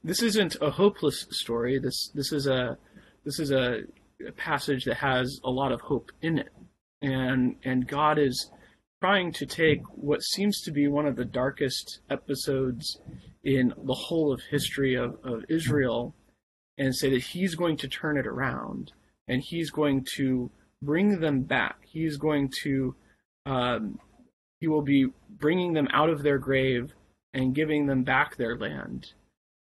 this 0.05 0.23
isn't 0.23 0.57
a 0.61 0.73
hopeless 0.73 1.27
story. 1.31 1.79
This 1.79 2.11
this 2.15 2.33
is 2.33 2.47
a 2.47 2.77
this 3.25 3.39
is 3.41 3.51
a, 3.51 3.85
a 4.29 4.33
passage 4.33 4.85
that 4.85 4.97
has 4.97 5.41
a 5.43 5.51
lot 5.51 5.73
of 5.73 5.81
hope 5.81 6.13
in 6.21 6.39
it, 6.39 6.53
and 7.01 7.57
and 7.65 7.89
God 7.89 8.19
is 8.19 8.51
trying 9.03 9.33
to 9.33 9.45
take 9.45 9.83
what 9.97 10.23
seems 10.23 10.61
to 10.61 10.71
be 10.71 10.87
one 10.87 11.07
of 11.07 11.17
the 11.17 11.25
darkest 11.25 11.99
episodes 12.09 13.01
in 13.43 13.75
the 13.85 13.95
whole 13.95 14.33
of 14.33 14.41
history 14.49 14.95
of, 14.95 15.17
of 15.25 15.45
Israel 15.49 16.15
and 16.79 16.95
say 16.95 17.11
that 17.11 17.21
he's 17.21 17.57
going 17.57 17.77
to 17.77 17.89
turn 17.89 18.17
it 18.17 18.29
around 18.29 18.93
and 19.27 19.43
he's 19.43 19.73
going 19.73 20.07
to 20.15 20.49
bring 20.83 21.19
them 21.19 21.43
back. 21.43 21.79
He's 21.85 22.17
going 22.17 22.53
to, 22.63 22.95
um, 23.45 23.99
he 24.61 24.69
will 24.69 24.83
be 24.83 25.09
bringing 25.29 25.73
them 25.73 25.89
out 25.93 26.09
of 26.09 26.23
their 26.23 26.39
grave 26.39 26.93
and 27.35 27.57
giving 27.57 27.87
them 27.87 28.05
back 28.05 28.37
their 28.37 28.57
land. 28.57 29.15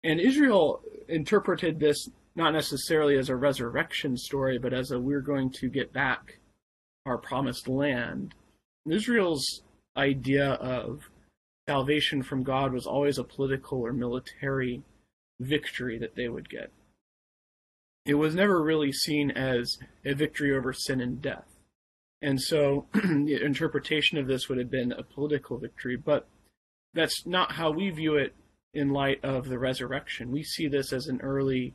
And 0.04 0.20
Israel 0.20 0.80
interpreted 1.08 1.80
this 1.80 2.08
not 2.36 2.52
necessarily 2.52 3.18
as 3.18 3.30
a 3.30 3.36
resurrection 3.36 4.16
story, 4.16 4.58
but 4.58 4.72
as 4.72 4.92
a 4.92 5.00
we're 5.00 5.20
going 5.20 5.50
to 5.54 5.68
get 5.68 5.92
back 5.92 6.38
our 7.04 7.18
promised 7.18 7.66
land. 7.66 8.32
Israel's 8.90 9.62
idea 9.96 10.52
of 10.52 11.08
salvation 11.68 12.22
from 12.22 12.42
God 12.42 12.72
was 12.72 12.86
always 12.86 13.18
a 13.18 13.24
political 13.24 13.80
or 13.80 13.92
military 13.92 14.82
victory 15.40 15.98
that 15.98 16.14
they 16.16 16.28
would 16.28 16.48
get. 16.48 16.70
It 18.06 18.14
was 18.14 18.34
never 18.34 18.62
really 18.62 18.92
seen 18.92 19.30
as 19.30 19.78
a 20.04 20.14
victory 20.14 20.54
over 20.54 20.72
sin 20.72 21.00
and 21.00 21.22
death. 21.22 21.46
And 22.20 22.40
so 22.40 22.86
the 22.94 23.40
interpretation 23.42 24.18
of 24.18 24.26
this 24.26 24.48
would 24.48 24.58
have 24.58 24.70
been 24.70 24.92
a 24.92 25.02
political 25.02 25.58
victory, 25.58 25.96
but 25.96 26.28
that's 26.92 27.26
not 27.26 27.52
how 27.52 27.70
we 27.70 27.90
view 27.90 28.16
it 28.16 28.34
in 28.72 28.90
light 28.90 29.24
of 29.24 29.48
the 29.48 29.58
resurrection. 29.58 30.30
We 30.30 30.42
see 30.42 30.68
this 30.68 30.92
as 30.92 31.06
an 31.06 31.20
early 31.22 31.74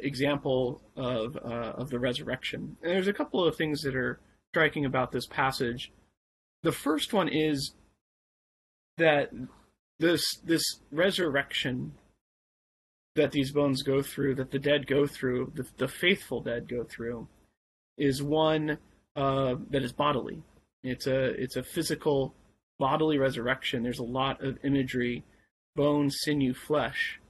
example 0.00 0.82
of 0.96 1.36
uh, 1.36 1.74
of 1.76 1.90
the 1.90 1.98
resurrection. 1.98 2.76
And 2.82 2.92
there's 2.92 3.08
a 3.08 3.12
couple 3.12 3.44
of 3.44 3.56
things 3.56 3.82
that 3.82 3.94
are 3.94 4.20
striking 4.52 4.84
about 4.84 5.12
this 5.12 5.26
passage 5.26 5.92
the 6.62 6.72
first 6.72 7.12
one 7.12 7.28
is 7.28 7.72
that 8.98 9.30
this 9.98 10.22
this 10.44 10.80
resurrection 10.90 11.92
that 13.14 13.32
these 13.32 13.50
bones 13.50 13.82
go 13.82 14.02
through, 14.02 14.34
that 14.34 14.50
the 14.50 14.58
dead 14.58 14.86
go 14.86 15.06
through, 15.06 15.50
the, 15.54 15.66
the 15.78 15.88
faithful 15.88 16.42
dead 16.42 16.68
go 16.68 16.84
through, 16.84 17.26
is 17.96 18.22
one 18.22 18.78
uh, 19.16 19.54
that 19.70 19.82
is 19.82 19.92
bodily. 19.92 20.42
It's 20.82 21.06
a 21.06 21.30
it's 21.30 21.56
a 21.56 21.62
physical 21.62 22.34
bodily 22.78 23.18
resurrection. 23.18 23.82
There's 23.82 23.98
a 23.98 24.04
lot 24.04 24.44
of 24.44 24.58
imagery, 24.62 25.24
bone, 25.74 26.10
sinew, 26.10 26.54
flesh. 26.54 27.20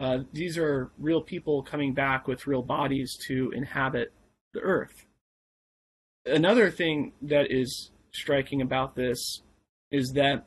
Uh, 0.00 0.20
these 0.32 0.58
are 0.58 0.90
real 0.98 1.20
people 1.20 1.62
coming 1.62 1.94
back 1.94 2.26
with 2.26 2.46
real 2.46 2.62
bodies 2.62 3.16
to 3.28 3.52
inhabit 3.54 4.12
the 4.52 4.60
earth. 4.60 5.06
Another 6.26 6.70
thing 6.70 7.12
that 7.22 7.46
is 7.50 7.90
striking 8.14 8.62
about 8.62 8.94
this 8.94 9.42
is 9.90 10.12
that 10.14 10.44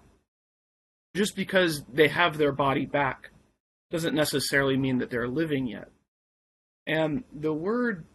just 1.15 1.35
because 1.35 1.83
they 1.91 2.07
have 2.07 2.37
their 2.37 2.51
body 2.51 2.85
back 2.85 3.31
doesn't 3.91 4.15
necessarily 4.15 4.77
mean 4.77 4.99
that 4.99 5.09
they're 5.09 5.27
living 5.27 5.67
yet. 5.67 5.89
And 6.85 7.23
the 7.33 7.53
word 7.53 8.05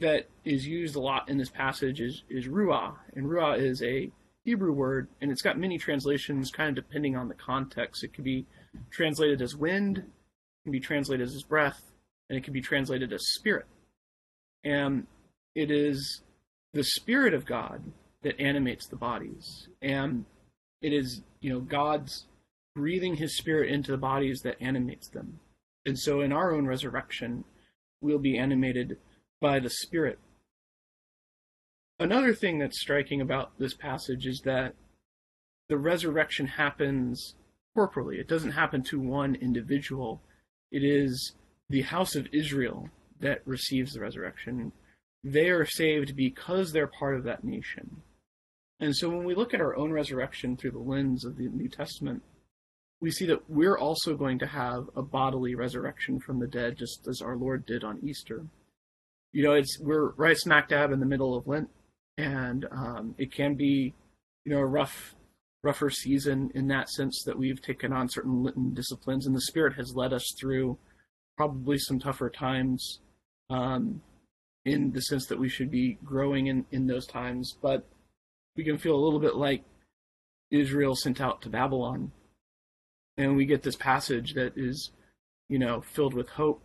that 0.00 0.28
is 0.44 0.66
used 0.66 0.96
a 0.96 1.00
lot 1.00 1.28
in 1.28 1.38
this 1.38 1.50
passage 1.50 2.00
is, 2.00 2.24
is 2.28 2.48
ruah. 2.48 2.94
And 3.14 3.26
ruah 3.26 3.58
is 3.58 3.82
a 3.82 4.10
Hebrew 4.44 4.72
word, 4.72 5.08
and 5.20 5.30
it's 5.30 5.42
got 5.42 5.58
many 5.58 5.76
translations 5.78 6.50
kind 6.50 6.76
of 6.76 6.84
depending 6.84 7.16
on 7.16 7.28
the 7.28 7.34
context. 7.34 8.02
It 8.02 8.14
could 8.14 8.24
be 8.24 8.46
translated 8.90 9.42
as 9.42 9.54
wind, 9.54 9.98
it 9.98 10.62
can 10.64 10.72
be 10.72 10.80
translated 10.80 11.26
as 11.26 11.42
breath, 11.42 11.82
and 12.28 12.38
it 12.38 12.44
can 12.44 12.54
be 12.54 12.62
translated 12.62 13.12
as 13.12 13.20
spirit. 13.34 13.66
And 14.64 15.06
it 15.54 15.70
is 15.70 16.22
the 16.72 16.84
spirit 16.84 17.34
of 17.34 17.44
God 17.44 17.82
that 18.22 18.40
animates 18.40 18.86
the 18.86 18.96
bodies. 18.96 19.68
And 19.80 20.24
it 20.82 20.92
is, 20.92 21.22
you 21.40 21.52
know, 21.52 21.60
God's 21.60 22.26
breathing 22.74 23.16
his 23.16 23.36
spirit 23.36 23.70
into 23.70 23.90
the 23.90 23.98
bodies 23.98 24.40
that 24.42 24.60
animates 24.60 25.08
them. 25.08 25.40
And 25.86 25.98
so 25.98 26.20
in 26.20 26.32
our 26.32 26.52
own 26.52 26.66
resurrection, 26.66 27.44
we'll 28.00 28.18
be 28.18 28.38
animated 28.38 28.98
by 29.40 29.58
the 29.58 29.70
Spirit. 29.70 30.18
Another 31.98 32.34
thing 32.34 32.58
that's 32.58 32.80
striking 32.80 33.20
about 33.20 33.58
this 33.58 33.74
passage 33.74 34.26
is 34.26 34.42
that 34.44 34.74
the 35.68 35.78
resurrection 35.78 36.46
happens 36.46 37.34
corporally. 37.74 38.18
It 38.18 38.28
doesn't 38.28 38.52
happen 38.52 38.82
to 38.84 39.00
one 39.00 39.34
individual. 39.34 40.22
It 40.70 40.82
is 40.82 41.34
the 41.68 41.82
house 41.82 42.14
of 42.14 42.28
Israel 42.32 42.88
that 43.20 43.42
receives 43.46 43.92
the 43.92 44.00
resurrection. 44.00 44.72
They 45.22 45.50
are 45.50 45.66
saved 45.66 46.16
because 46.16 46.72
they're 46.72 46.86
part 46.86 47.16
of 47.16 47.24
that 47.24 47.44
nation. 47.44 48.02
And 48.80 48.96
so 48.96 49.10
when 49.10 49.24
we 49.24 49.34
look 49.34 49.52
at 49.52 49.60
our 49.60 49.76
own 49.76 49.92
resurrection 49.92 50.56
through 50.56 50.70
the 50.70 50.78
lens 50.78 51.24
of 51.24 51.36
the 51.36 51.48
New 51.48 51.68
Testament, 51.68 52.22
we 53.00 53.10
see 53.10 53.26
that 53.26 53.48
we're 53.48 53.78
also 53.78 54.14
going 54.14 54.38
to 54.38 54.46
have 54.46 54.88
a 54.96 55.02
bodily 55.02 55.54
resurrection 55.54 56.18
from 56.18 56.38
the 56.38 56.46
dead, 56.46 56.76
just 56.78 57.06
as 57.08 57.20
our 57.20 57.36
Lord 57.36 57.66
did 57.66 57.84
on 57.84 58.00
Easter. 58.02 58.46
You 59.32 59.44
know, 59.44 59.52
it's 59.52 59.78
we're 59.80 60.10
right 60.12 60.36
smack 60.36 60.68
dab 60.68 60.92
in 60.92 61.00
the 61.00 61.06
middle 61.06 61.36
of 61.36 61.46
Lent, 61.46 61.70
and 62.18 62.66
um, 62.70 63.14
it 63.18 63.32
can 63.32 63.54
be, 63.54 63.94
you 64.44 64.52
know, 64.52 64.58
a 64.58 64.66
rough, 64.66 65.14
rougher 65.62 65.90
season 65.90 66.50
in 66.54 66.68
that 66.68 66.88
sense 66.90 67.22
that 67.24 67.38
we've 67.38 67.62
taken 67.62 67.92
on 67.92 68.08
certain 68.08 68.42
Lenten 68.42 68.74
disciplines, 68.74 69.26
and 69.26 69.36
the 69.36 69.42
Spirit 69.42 69.74
has 69.74 69.94
led 69.94 70.12
us 70.12 70.34
through 70.38 70.78
probably 71.36 71.78
some 71.78 71.98
tougher 71.98 72.28
times, 72.28 73.00
um, 73.50 74.02
in 74.64 74.90
the 74.92 75.00
sense 75.02 75.26
that 75.26 75.38
we 75.38 75.48
should 75.48 75.70
be 75.70 75.98
growing 76.04 76.48
in 76.48 76.66
in 76.70 76.86
those 76.86 77.06
times, 77.06 77.56
but 77.62 77.86
we 78.60 78.64
can 78.64 78.76
feel 78.76 78.94
a 78.94 79.00
little 79.02 79.20
bit 79.20 79.36
like 79.36 79.64
Israel 80.50 80.94
sent 80.94 81.18
out 81.18 81.40
to 81.40 81.48
Babylon. 81.48 82.12
And 83.16 83.34
we 83.34 83.46
get 83.46 83.62
this 83.62 83.74
passage 83.74 84.34
that 84.34 84.52
is, 84.54 84.90
you 85.48 85.58
know, 85.58 85.80
filled 85.80 86.12
with 86.12 86.28
hope 86.28 86.62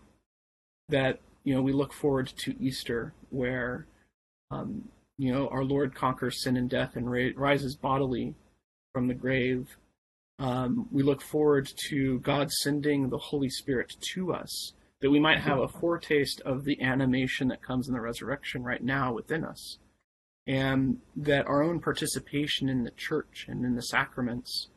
that, 0.89 1.21
you 1.45 1.55
know, 1.55 1.61
we 1.61 1.71
look 1.71 1.93
forward 1.93 2.27
to 2.39 2.61
Easter 2.61 3.13
where, 3.29 3.87
um, 4.51 4.89
you 5.17 5.31
know, 5.31 5.47
our 5.47 5.63
Lord 5.63 5.95
conquers 5.95 6.43
sin 6.43 6.57
and 6.57 6.69
death 6.69 6.97
and 6.97 7.09
ra- 7.09 7.29
rises 7.33 7.77
bodily 7.77 8.35
from 8.93 9.07
the 9.07 9.13
grave. 9.13 9.77
Um, 10.37 10.89
we 10.91 11.01
look 11.01 11.21
forward 11.21 11.71
to 11.87 12.19
God 12.19 12.51
sending 12.51 13.07
the 13.07 13.17
Holy 13.17 13.49
Spirit 13.49 13.95
to 14.15 14.33
us 14.33 14.73
that 14.99 15.11
we 15.11 15.21
might 15.21 15.39
have 15.39 15.59
a 15.59 15.69
foretaste 15.69 16.41
of 16.41 16.65
the 16.65 16.81
animation 16.81 17.47
that 17.47 17.63
comes 17.63 17.87
in 17.87 17.93
the 17.93 18.01
resurrection 18.01 18.65
right 18.65 18.83
now 18.83 19.13
within 19.13 19.45
us 19.45 19.77
and 20.47 20.99
that 21.15 21.47
our 21.47 21.63
own 21.63 21.79
participation 21.79 22.69
in 22.69 22.83
the 22.83 22.91
church 22.91 23.45
and 23.47 23.65
in 23.65 23.75
the 23.75 23.81
sacraments 23.81 24.67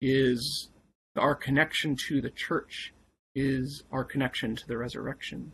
is 0.00 0.70
our 1.16 1.34
connection 1.34 1.96
to 2.08 2.20
the 2.20 2.30
church 2.30 2.92
is 3.34 3.84
our 3.92 4.04
connection 4.04 4.56
to 4.56 4.66
the 4.66 4.76
resurrection. 4.76 5.52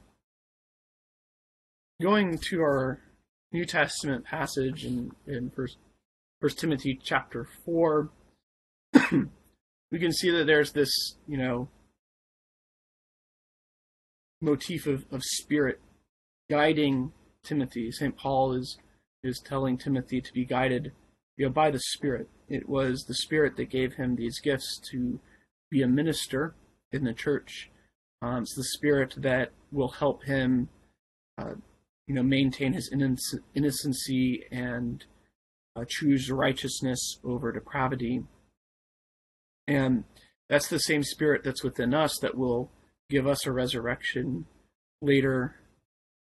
Going 2.01 2.39
to 2.51 2.61
our 2.61 3.01
New 3.53 3.65
Testament 3.65 4.25
passage 4.25 4.85
in, 4.85 5.13
in 5.27 5.51
First, 5.51 5.79
First 6.41 6.59
Timothy 6.59 6.99
chapter 7.03 7.49
four, 7.65 8.11
we 9.11 9.99
can 9.99 10.13
see 10.13 10.31
that 10.31 10.47
there's 10.47 10.73
this, 10.73 10.91
you 11.27 11.39
know, 11.39 11.69
motif 14.41 14.87
of, 14.87 15.07
of 15.11 15.23
spirit 15.23 15.81
guiding 16.51 17.13
Timothy. 17.43 17.91
St. 17.91 18.17
Paul 18.17 18.53
is 18.53 18.79
is 19.27 19.41
telling 19.41 19.77
Timothy 19.77 20.21
to 20.21 20.33
be 20.33 20.45
guided 20.45 20.93
you 21.37 21.47
know, 21.47 21.53
by 21.53 21.71
the 21.71 21.81
Spirit. 21.81 22.29
It 22.49 22.69
was 22.69 23.05
the 23.05 23.15
Spirit 23.15 23.57
that 23.57 23.71
gave 23.71 23.95
him 23.95 24.17
these 24.17 24.41
gifts 24.41 24.81
to 24.93 25.21
be 25.71 25.83
a 25.83 25.89
minister 25.89 26.55
in 26.93 27.05
the 27.05 27.13
church. 27.13 27.71
Um, 28.23 28.43
it's 28.43 28.55
the 28.55 28.65
Spirit 28.65 29.15
that 29.19 29.51
will 29.71 29.91
help 29.91 30.25
him, 30.25 30.69
uh, 31.39 31.55
you 32.07 32.15
know, 32.15 32.23
maintain 32.23 32.73
his 32.73 32.91
innoc- 32.93 33.43
innocency 33.55 34.45
and 34.51 35.05
uh, 35.75 35.85
choose 35.87 36.31
righteousness 36.31 37.19
over 37.25 37.53
depravity. 37.53 38.23
And 39.67 40.05
that's 40.49 40.69
the 40.69 40.79
same 40.79 41.03
Spirit 41.03 41.43
that's 41.45 41.65
within 41.65 41.93
us 41.93 42.19
that 42.23 42.37
will 42.37 42.71
give 43.11 43.27
us 43.27 43.47
a 43.47 43.53
resurrection 43.53 44.47
later 45.03 45.57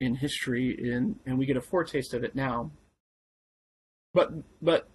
in 0.02 0.16
history, 0.16 0.76
in, 0.78 1.16
and 1.26 1.38
we 1.38 1.46
get 1.46 1.58
a 1.58 1.62
foretaste 1.62 2.14
of 2.14 2.24
it 2.24 2.36
now. 2.36 2.72
But 4.16 4.32
but 4.62 4.88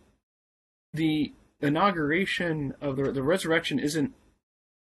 the 0.94 1.35
inauguration 1.61 2.74
of 2.80 2.96
the 2.96 3.12
the 3.12 3.22
resurrection 3.22 3.78
isn't 3.78 4.14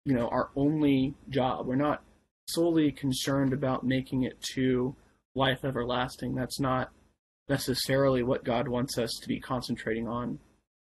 you 0.04 0.12
know 0.12 0.28
our 0.28 0.50
only 0.56 1.14
job. 1.30 1.66
We're 1.66 1.76
not 1.76 2.02
solely 2.48 2.90
concerned 2.90 3.52
about 3.52 3.86
making 3.86 4.24
it 4.24 4.42
to 4.54 4.96
life 5.36 5.64
everlasting. 5.64 6.34
That's 6.34 6.58
not 6.58 6.90
necessarily 7.48 8.24
what 8.24 8.44
God 8.44 8.66
wants 8.66 8.98
us 8.98 9.12
to 9.22 9.28
be 9.28 9.38
concentrating 9.38 10.08
on 10.08 10.40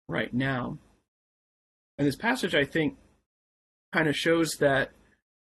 right 0.10 0.34
now. 0.34 0.80
And 2.00 2.08
this 2.08 2.15
passage, 2.15 2.56
I 2.56 2.65
think, 2.65 2.97
kind 3.93 4.08
of 4.08 4.15
shows 4.15 4.54
that 4.60 4.91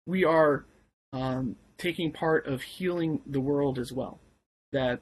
we 0.06 0.26
are 0.26 0.66
um, 1.14 1.56
taking 1.78 2.12
part 2.12 2.46
of 2.46 2.62
healing 2.62 3.22
the 3.26 3.42
world 3.42 3.80
as 3.80 3.94
well. 3.94 4.20
That 4.74 5.00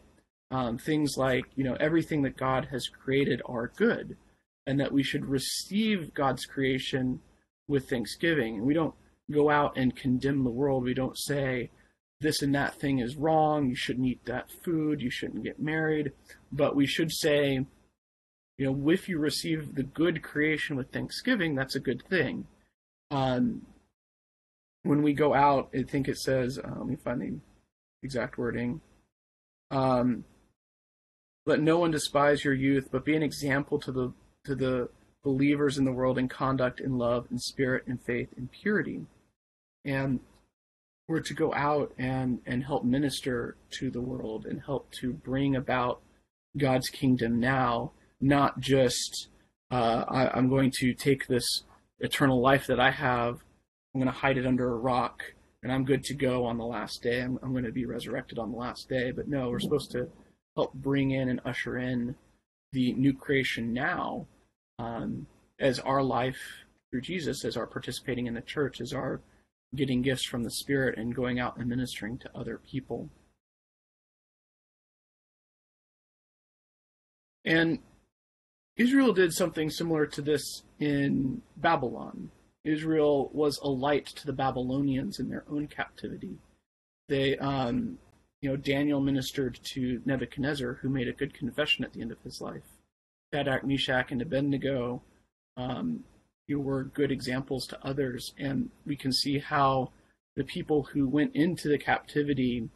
um, 0.54 0.78
things 0.78 1.18
like 1.18 1.46
you 1.56 1.64
know 1.64 1.76
everything 1.80 2.22
that 2.22 2.38
God 2.38 2.68
has 2.70 2.88
created 2.88 3.42
are 3.48 3.72
good, 3.76 4.16
and 4.68 4.80
that 4.80 4.92
we 4.92 5.02
should 5.02 5.26
receive 5.26 6.14
God's 6.14 6.46
creation 6.46 7.22
with 7.68 7.90
thanksgiving. 7.90 8.58
And 8.58 8.66
we 8.66 8.76
don't 8.76 8.94
go 9.32 9.50
out 9.50 9.76
and 9.76 9.96
condemn 9.96 10.44
the 10.44 10.52
world. 10.52 10.84
We 10.84 10.94
don't 10.94 11.18
say 11.18 11.72
this 12.22 12.44
and 12.44 12.54
that 12.54 12.80
thing 12.80 13.00
is 13.00 13.16
wrong. 13.16 13.68
You 13.68 13.76
shouldn't 13.76 14.06
eat 14.06 14.26
that 14.26 14.52
food. 14.64 15.02
You 15.02 15.10
shouldn't 15.10 15.44
get 15.44 15.60
married. 15.60 16.12
But 16.52 16.76
we 16.76 16.86
should 16.86 17.12
say, 17.12 17.66
you 18.58 18.66
know, 18.66 18.90
if 18.92 19.10
you 19.10 19.18
receive 19.18 19.74
the 19.74 19.84
good 19.84 20.22
creation 20.22 20.76
with 20.76 20.92
thanksgiving, 20.92 21.56
that's 21.56 21.76
a 21.76 21.80
good 21.80 22.04
thing. 22.08 22.46
Um, 23.10 23.66
when 24.84 25.02
we 25.02 25.14
go 25.14 25.34
out, 25.34 25.70
I 25.74 25.82
think 25.82 26.08
it 26.08 26.18
says, 26.18 26.60
uh, 26.60 26.76
let 26.78 26.88
me 26.88 26.96
find 26.96 27.22
the 27.22 27.40
exact 28.04 28.38
wording. 28.38 28.82
Um, 29.72 30.26
let 31.46 31.62
no 31.62 31.78
one 31.78 31.92
despise 31.92 32.44
your 32.44 32.54
youth, 32.54 32.90
but 32.92 33.06
be 33.06 33.16
an 33.16 33.24
example 33.24 33.80
to 33.80 33.92
the 33.92 34.14
to 34.46 34.56
the 34.56 34.90
believers 35.24 35.78
in 35.78 35.86
the 35.86 35.92
world 35.92 36.18
in 36.18 36.28
conduct, 36.28 36.80
in 36.80 36.98
love, 36.98 37.28
in 37.32 37.40
spirit, 37.40 37.84
in 37.88 37.98
faith, 37.98 38.30
in 38.38 38.50
purity. 38.50 39.06
And 39.86 40.20
we're 41.08 41.22
to 41.22 41.34
go 41.34 41.54
out 41.54 41.94
and, 41.98 42.40
and 42.46 42.64
help 42.64 42.84
minister 42.84 43.56
to 43.72 43.90
the 43.90 44.02
world 44.02 44.46
and 44.46 44.62
help 44.62 44.92
to 45.00 45.14
bring 45.14 45.56
about 45.56 46.02
God's 46.58 46.90
kingdom 46.90 47.40
now, 47.40 47.92
not 48.22 48.60
just 48.60 49.28
uh, 49.72 50.04
I, 50.08 50.38
I'm 50.38 50.50
going 50.50 50.72
to 50.80 50.94
take 50.94 51.28
this 51.28 51.64
eternal 52.00 52.42
life 52.42 52.68
that 52.68 52.80
I 52.80 52.92
have, 52.92 53.40
I'm 53.94 54.02
going 54.02 54.12
to 54.12 54.20
hide 54.20 54.38
it 54.38 54.46
under 54.46 54.72
a 54.72 54.78
rock, 54.78 55.24
and 55.62 55.72
I'm 55.72 55.86
good 55.86 56.04
to 56.06 56.14
go 56.14 56.46
on 56.46 56.58
the 56.58 56.66
last 56.66 57.02
day. 57.02 57.22
I'm, 57.22 57.40
I'm 57.42 57.52
going 57.52 57.64
to 57.64 57.72
be 57.72 57.86
resurrected 57.86 58.38
on 58.40 58.52
the 58.52 58.58
last 58.58 58.90
day. 58.90 59.12
But 59.12 59.28
no, 59.28 59.50
we're 59.50 59.60
supposed 59.60 59.92
to 59.92 60.10
help 60.56 60.74
bring 60.74 61.12
in 61.12 61.30
and 61.30 61.42
usher 61.46 61.78
in 61.78 62.16
the 62.72 62.94
new 62.94 63.14
creation 63.14 63.74
now 63.74 64.26
um, 64.80 65.28
as 65.60 65.80
our 65.80 66.04
life 66.04 66.40
through 66.92 67.02
Jesus, 67.02 67.46
as 67.46 67.58
our 67.58 67.68
participating 67.68 68.28
in 68.28 68.34
the 68.34 68.42
church, 68.42 68.82
as 68.82 68.94
our 68.94 69.22
getting 69.76 70.02
gifts 70.02 70.26
from 70.26 70.44
the 70.44 70.52
Spirit 70.52 70.98
and 70.98 71.16
going 71.16 71.40
out 71.40 71.58
and 71.58 71.68
ministering 71.68 72.18
to 72.20 72.30
other 72.36 72.60
people. 72.70 73.10
And 77.46 77.80
Israel 78.78 79.14
did 79.14 79.34
something 79.34 79.70
similar 79.70 80.06
to 80.08 80.22
this 80.22 80.64
in 80.80 81.42
Babylon. 81.58 82.30
Israel 82.64 83.30
was 83.34 83.60
a 83.62 83.68
light 83.68 84.06
to 84.06 84.26
the 84.26 84.34
Babylonians 84.34 85.20
in 85.20 85.30
their 85.30 85.44
own 85.50 85.68
captivity. 85.68 86.38
They 87.10 87.38
um, 87.38 87.98
you 88.44 88.50
know, 88.50 88.58
Daniel 88.58 89.00
ministered 89.00 89.58
to 89.64 90.02
Nebuchadnezzar, 90.06 90.74
who 90.74 90.90
made 90.90 91.08
a 91.08 91.14
good 91.14 91.34
confession 91.34 91.86
at 91.86 91.94
the 91.94 92.02
end 92.02 92.12
of 92.12 92.22
his 92.24 92.42
life. 92.42 92.64
Shadrach, 93.34 93.66
Meshach, 93.66 94.12
and 94.12 94.22
Abednego 94.22 95.02
um, 95.56 96.04
you 96.48 96.60
were 96.60 96.84
good 96.84 97.12
examples 97.12 97.66
to 97.68 97.88
others, 97.88 98.34
and 98.38 98.70
we 98.86 98.98
can 98.98 99.14
see 99.14 99.40
how 99.40 99.92
the 100.36 100.44
people 100.44 100.84
who 100.84 101.08
went 101.08 101.36
into 101.36 101.70
the 101.70 101.78
captivity, 101.78 102.70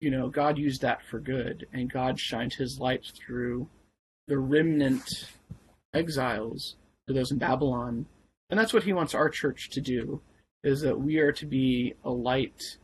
you 0.00 0.10
know, 0.10 0.28
God 0.28 0.58
used 0.58 0.82
that 0.82 1.02
for 1.10 1.18
good, 1.18 1.66
and 1.72 1.92
God 1.92 2.20
shined 2.20 2.54
His 2.54 2.78
light 2.78 3.04
through 3.16 3.68
the 4.28 4.38
remnant 4.38 5.28
exiles, 5.92 6.76
to 7.08 7.14
those 7.14 7.32
in 7.32 7.38
Babylon, 7.38 8.06
and 8.48 8.60
that's 8.60 8.72
what 8.72 8.84
He 8.84 8.92
wants 8.92 9.14
our 9.14 9.28
church 9.28 9.70
to 9.70 9.80
do. 9.80 10.20
Is 10.62 10.82
that 10.82 11.00
we 11.00 11.18
are 11.18 11.32
to 11.32 11.46
be 11.46 11.94
a 12.04 12.10
light 12.10 12.76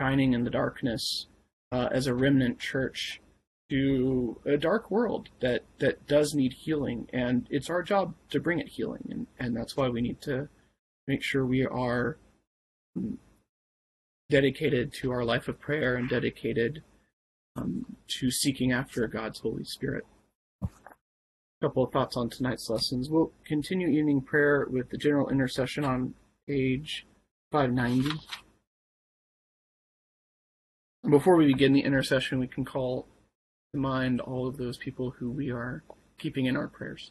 shining 0.00 0.32
in 0.32 0.44
the 0.44 0.50
darkness 0.50 1.26
uh, 1.74 1.88
as 1.90 2.06
a 2.06 2.14
remnant 2.14 2.60
church 2.60 3.20
to 3.68 4.40
a 4.46 4.56
dark 4.56 4.92
world 4.92 5.28
that 5.40 5.64
that 5.80 6.06
does 6.06 6.32
need 6.32 6.52
healing, 6.52 7.08
and 7.12 7.48
it's 7.50 7.68
our 7.68 7.82
job 7.82 8.14
to 8.30 8.38
bring 8.38 8.60
it 8.60 8.68
healing, 8.68 9.08
and 9.10 9.26
and 9.40 9.56
that's 9.56 9.76
why 9.76 9.88
we 9.88 10.00
need 10.00 10.20
to 10.20 10.48
make 11.08 11.22
sure 11.22 11.44
we 11.44 11.66
are 11.66 12.16
dedicated 14.30 14.92
to 14.92 15.10
our 15.10 15.24
life 15.24 15.48
of 15.48 15.58
prayer 15.58 15.96
and 15.96 16.08
dedicated 16.08 16.84
um, 17.56 17.96
to 18.06 18.30
seeking 18.30 18.70
after 18.70 19.08
God's 19.08 19.40
Holy 19.40 19.64
Spirit. 19.64 20.04
A 20.62 20.68
couple 21.60 21.82
of 21.82 21.92
thoughts 21.92 22.16
on 22.16 22.30
tonight's 22.30 22.70
lessons. 22.70 23.10
We'll 23.10 23.32
continue 23.44 23.88
evening 23.88 24.20
prayer 24.20 24.66
with 24.70 24.90
the 24.90 24.98
general 24.98 25.28
intercession 25.28 25.84
on 25.84 26.14
page 26.46 27.04
590. 27.50 28.20
Before 31.08 31.36
we 31.36 31.46
begin 31.46 31.74
the 31.74 31.82
intercession, 31.82 32.38
we 32.38 32.46
can 32.46 32.64
call 32.64 33.06
to 33.74 33.78
mind 33.78 34.22
all 34.22 34.48
of 34.48 34.56
those 34.56 34.78
people 34.78 35.10
who 35.10 35.30
we 35.30 35.50
are 35.50 35.84
keeping 36.18 36.46
in 36.46 36.56
our 36.56 36.66
prayers. 36.66 37.10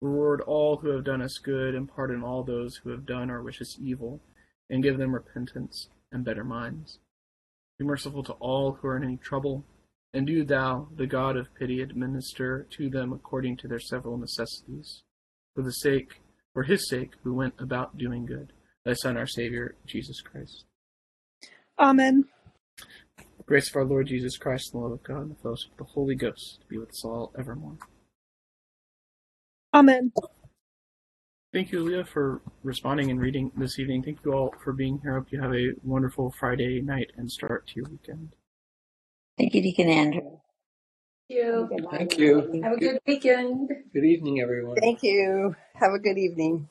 Reward 0.00 0.40
all 0.42 0.76
who 0.76 0.88
have 0.88 1.04
done 1.04 1.22
us 1.22 1.38
good, 1.38 1.74
and 1.74 1.88
pardon 1.88 2.22
all 2.22 2.42
those 2.42 2.76
who 2.76 2.90
have 2.90 3.06
done 3.06 3.30
or 3.30 3.42
wish 3.42 3.60
us 3.60 3.78
evil, 3.80 4.20
and 4.68 4.82
give 4.82 4.98
them 4.98 5.14
repentance 5.14 5.88
and 6.12 6.24
better 6.24 6.44
minds. 6.44 6.98
Be 7.78 7.84
merciful 7.84 8.22
to 8.24 8.32
all 8.34 8.72
who 8.72 8.88
are 8.88 8.96
in 8.96 9.04
any 9.04 9.16
trouble, 9.16 9.64
and 10.12 10.26
do 10.26 10.44
thou, 10.44 10.88
the 10.94 11.06
God 11.06 11.36
of 11.36 11.54
pity, 11.54 11.80
administer 11.80 12.66
to 12.70 12.88
them 12.88 13.12
according 13.12 13.56
to 13.58 13.68
their 13.68 13.80
several 13.80 14.16
necessities, 14.16 15.02
for 15.54 15.62
the 15.62 15.72
sake, 15.72 16.20
for 16.52 16.62
his 16.62 16.88
sake, 16.88 17.12
who 17.22 17.34
went 17.34 17.54
about 17.58 17.98
doing 17.98 18.26
good, 18.26 18.52
thy 18.84 18.92
Son, 18.92 19.16
our 19.16 19.26
Savior, 19.26 19.74
Jesus 19.86 20.20
Christ. 20.20 20.66
Amen. 21.78 22.26
The 23.16 23.44
grace 23.44 23.70
of 23.70 23.76
our 23.76 23.84
Lord 23.84 24.06
Jesus 24.06 24.38
Christ, 24.38 24.72
and 24.72 24.80
the 24.80 24.84
love 24.84 24.92
of 24.92 25.02
God, 25.02 25.22
and 25.22 25.30
the 25.32 25.42
fellowship 25.42 25.72
of 25.72 25.78
the 25.78 25.92
Holy 25.92 26.14
Ghost, 26.14 26.64
be 26.68 26.78
with 26.78 26.90
us 26.90 27.04
all 27.04 27.32
evermore. 27.36 27.78
Amen. 29.74 30.12
Thank 31.52 31.72
you, 31.72 31.84
Leah, 31.84 32.04
for 32.04 32.40
responding 32.62 33.10
and 33.10 33.20
reading 33.20 33.50
this 33.56 33.78
evening. 33.78 34.02
Thank 34.02 34.20
you 34.24 34.32
all 34.32 34.54
for 34.62 34.72
being 34.72 35.00
here. 35.02 35.14
Hope 35.14 35.30
you 35.30 35.40
have 35.40 35.54
a 35.54 35.72
wonderful 35.82 36.32
Friday 36.38 36.80
night 36.80 37.10
and 37.16 37.30
start 37.30 37.66
to 37.68 37.74
your 37.76 37.90
weekend. 37.90 38.34
Thank 39.36 39.54
you, 39.54 39.62
Deacon 39.62 39.88
Andrew. 39.88 40.20
Thank 41.28 41.40
you. 41.40 41.68
Thank 41.90 42.18
you. 42.18 42.60
Have 42.62 42.72
a 42.72 42.76
good 42.76 42.98
weekend. 43.06 43.68
Good 43.92 44.04
evening, 44.04 44.40
everyone. 44.40 44.76
Thank 44.76 45.02
you. 45.02 45.56
Have 45.74 45.92
a 45.92 45.98
good 45.98 46.18
evening. 46.18 46.68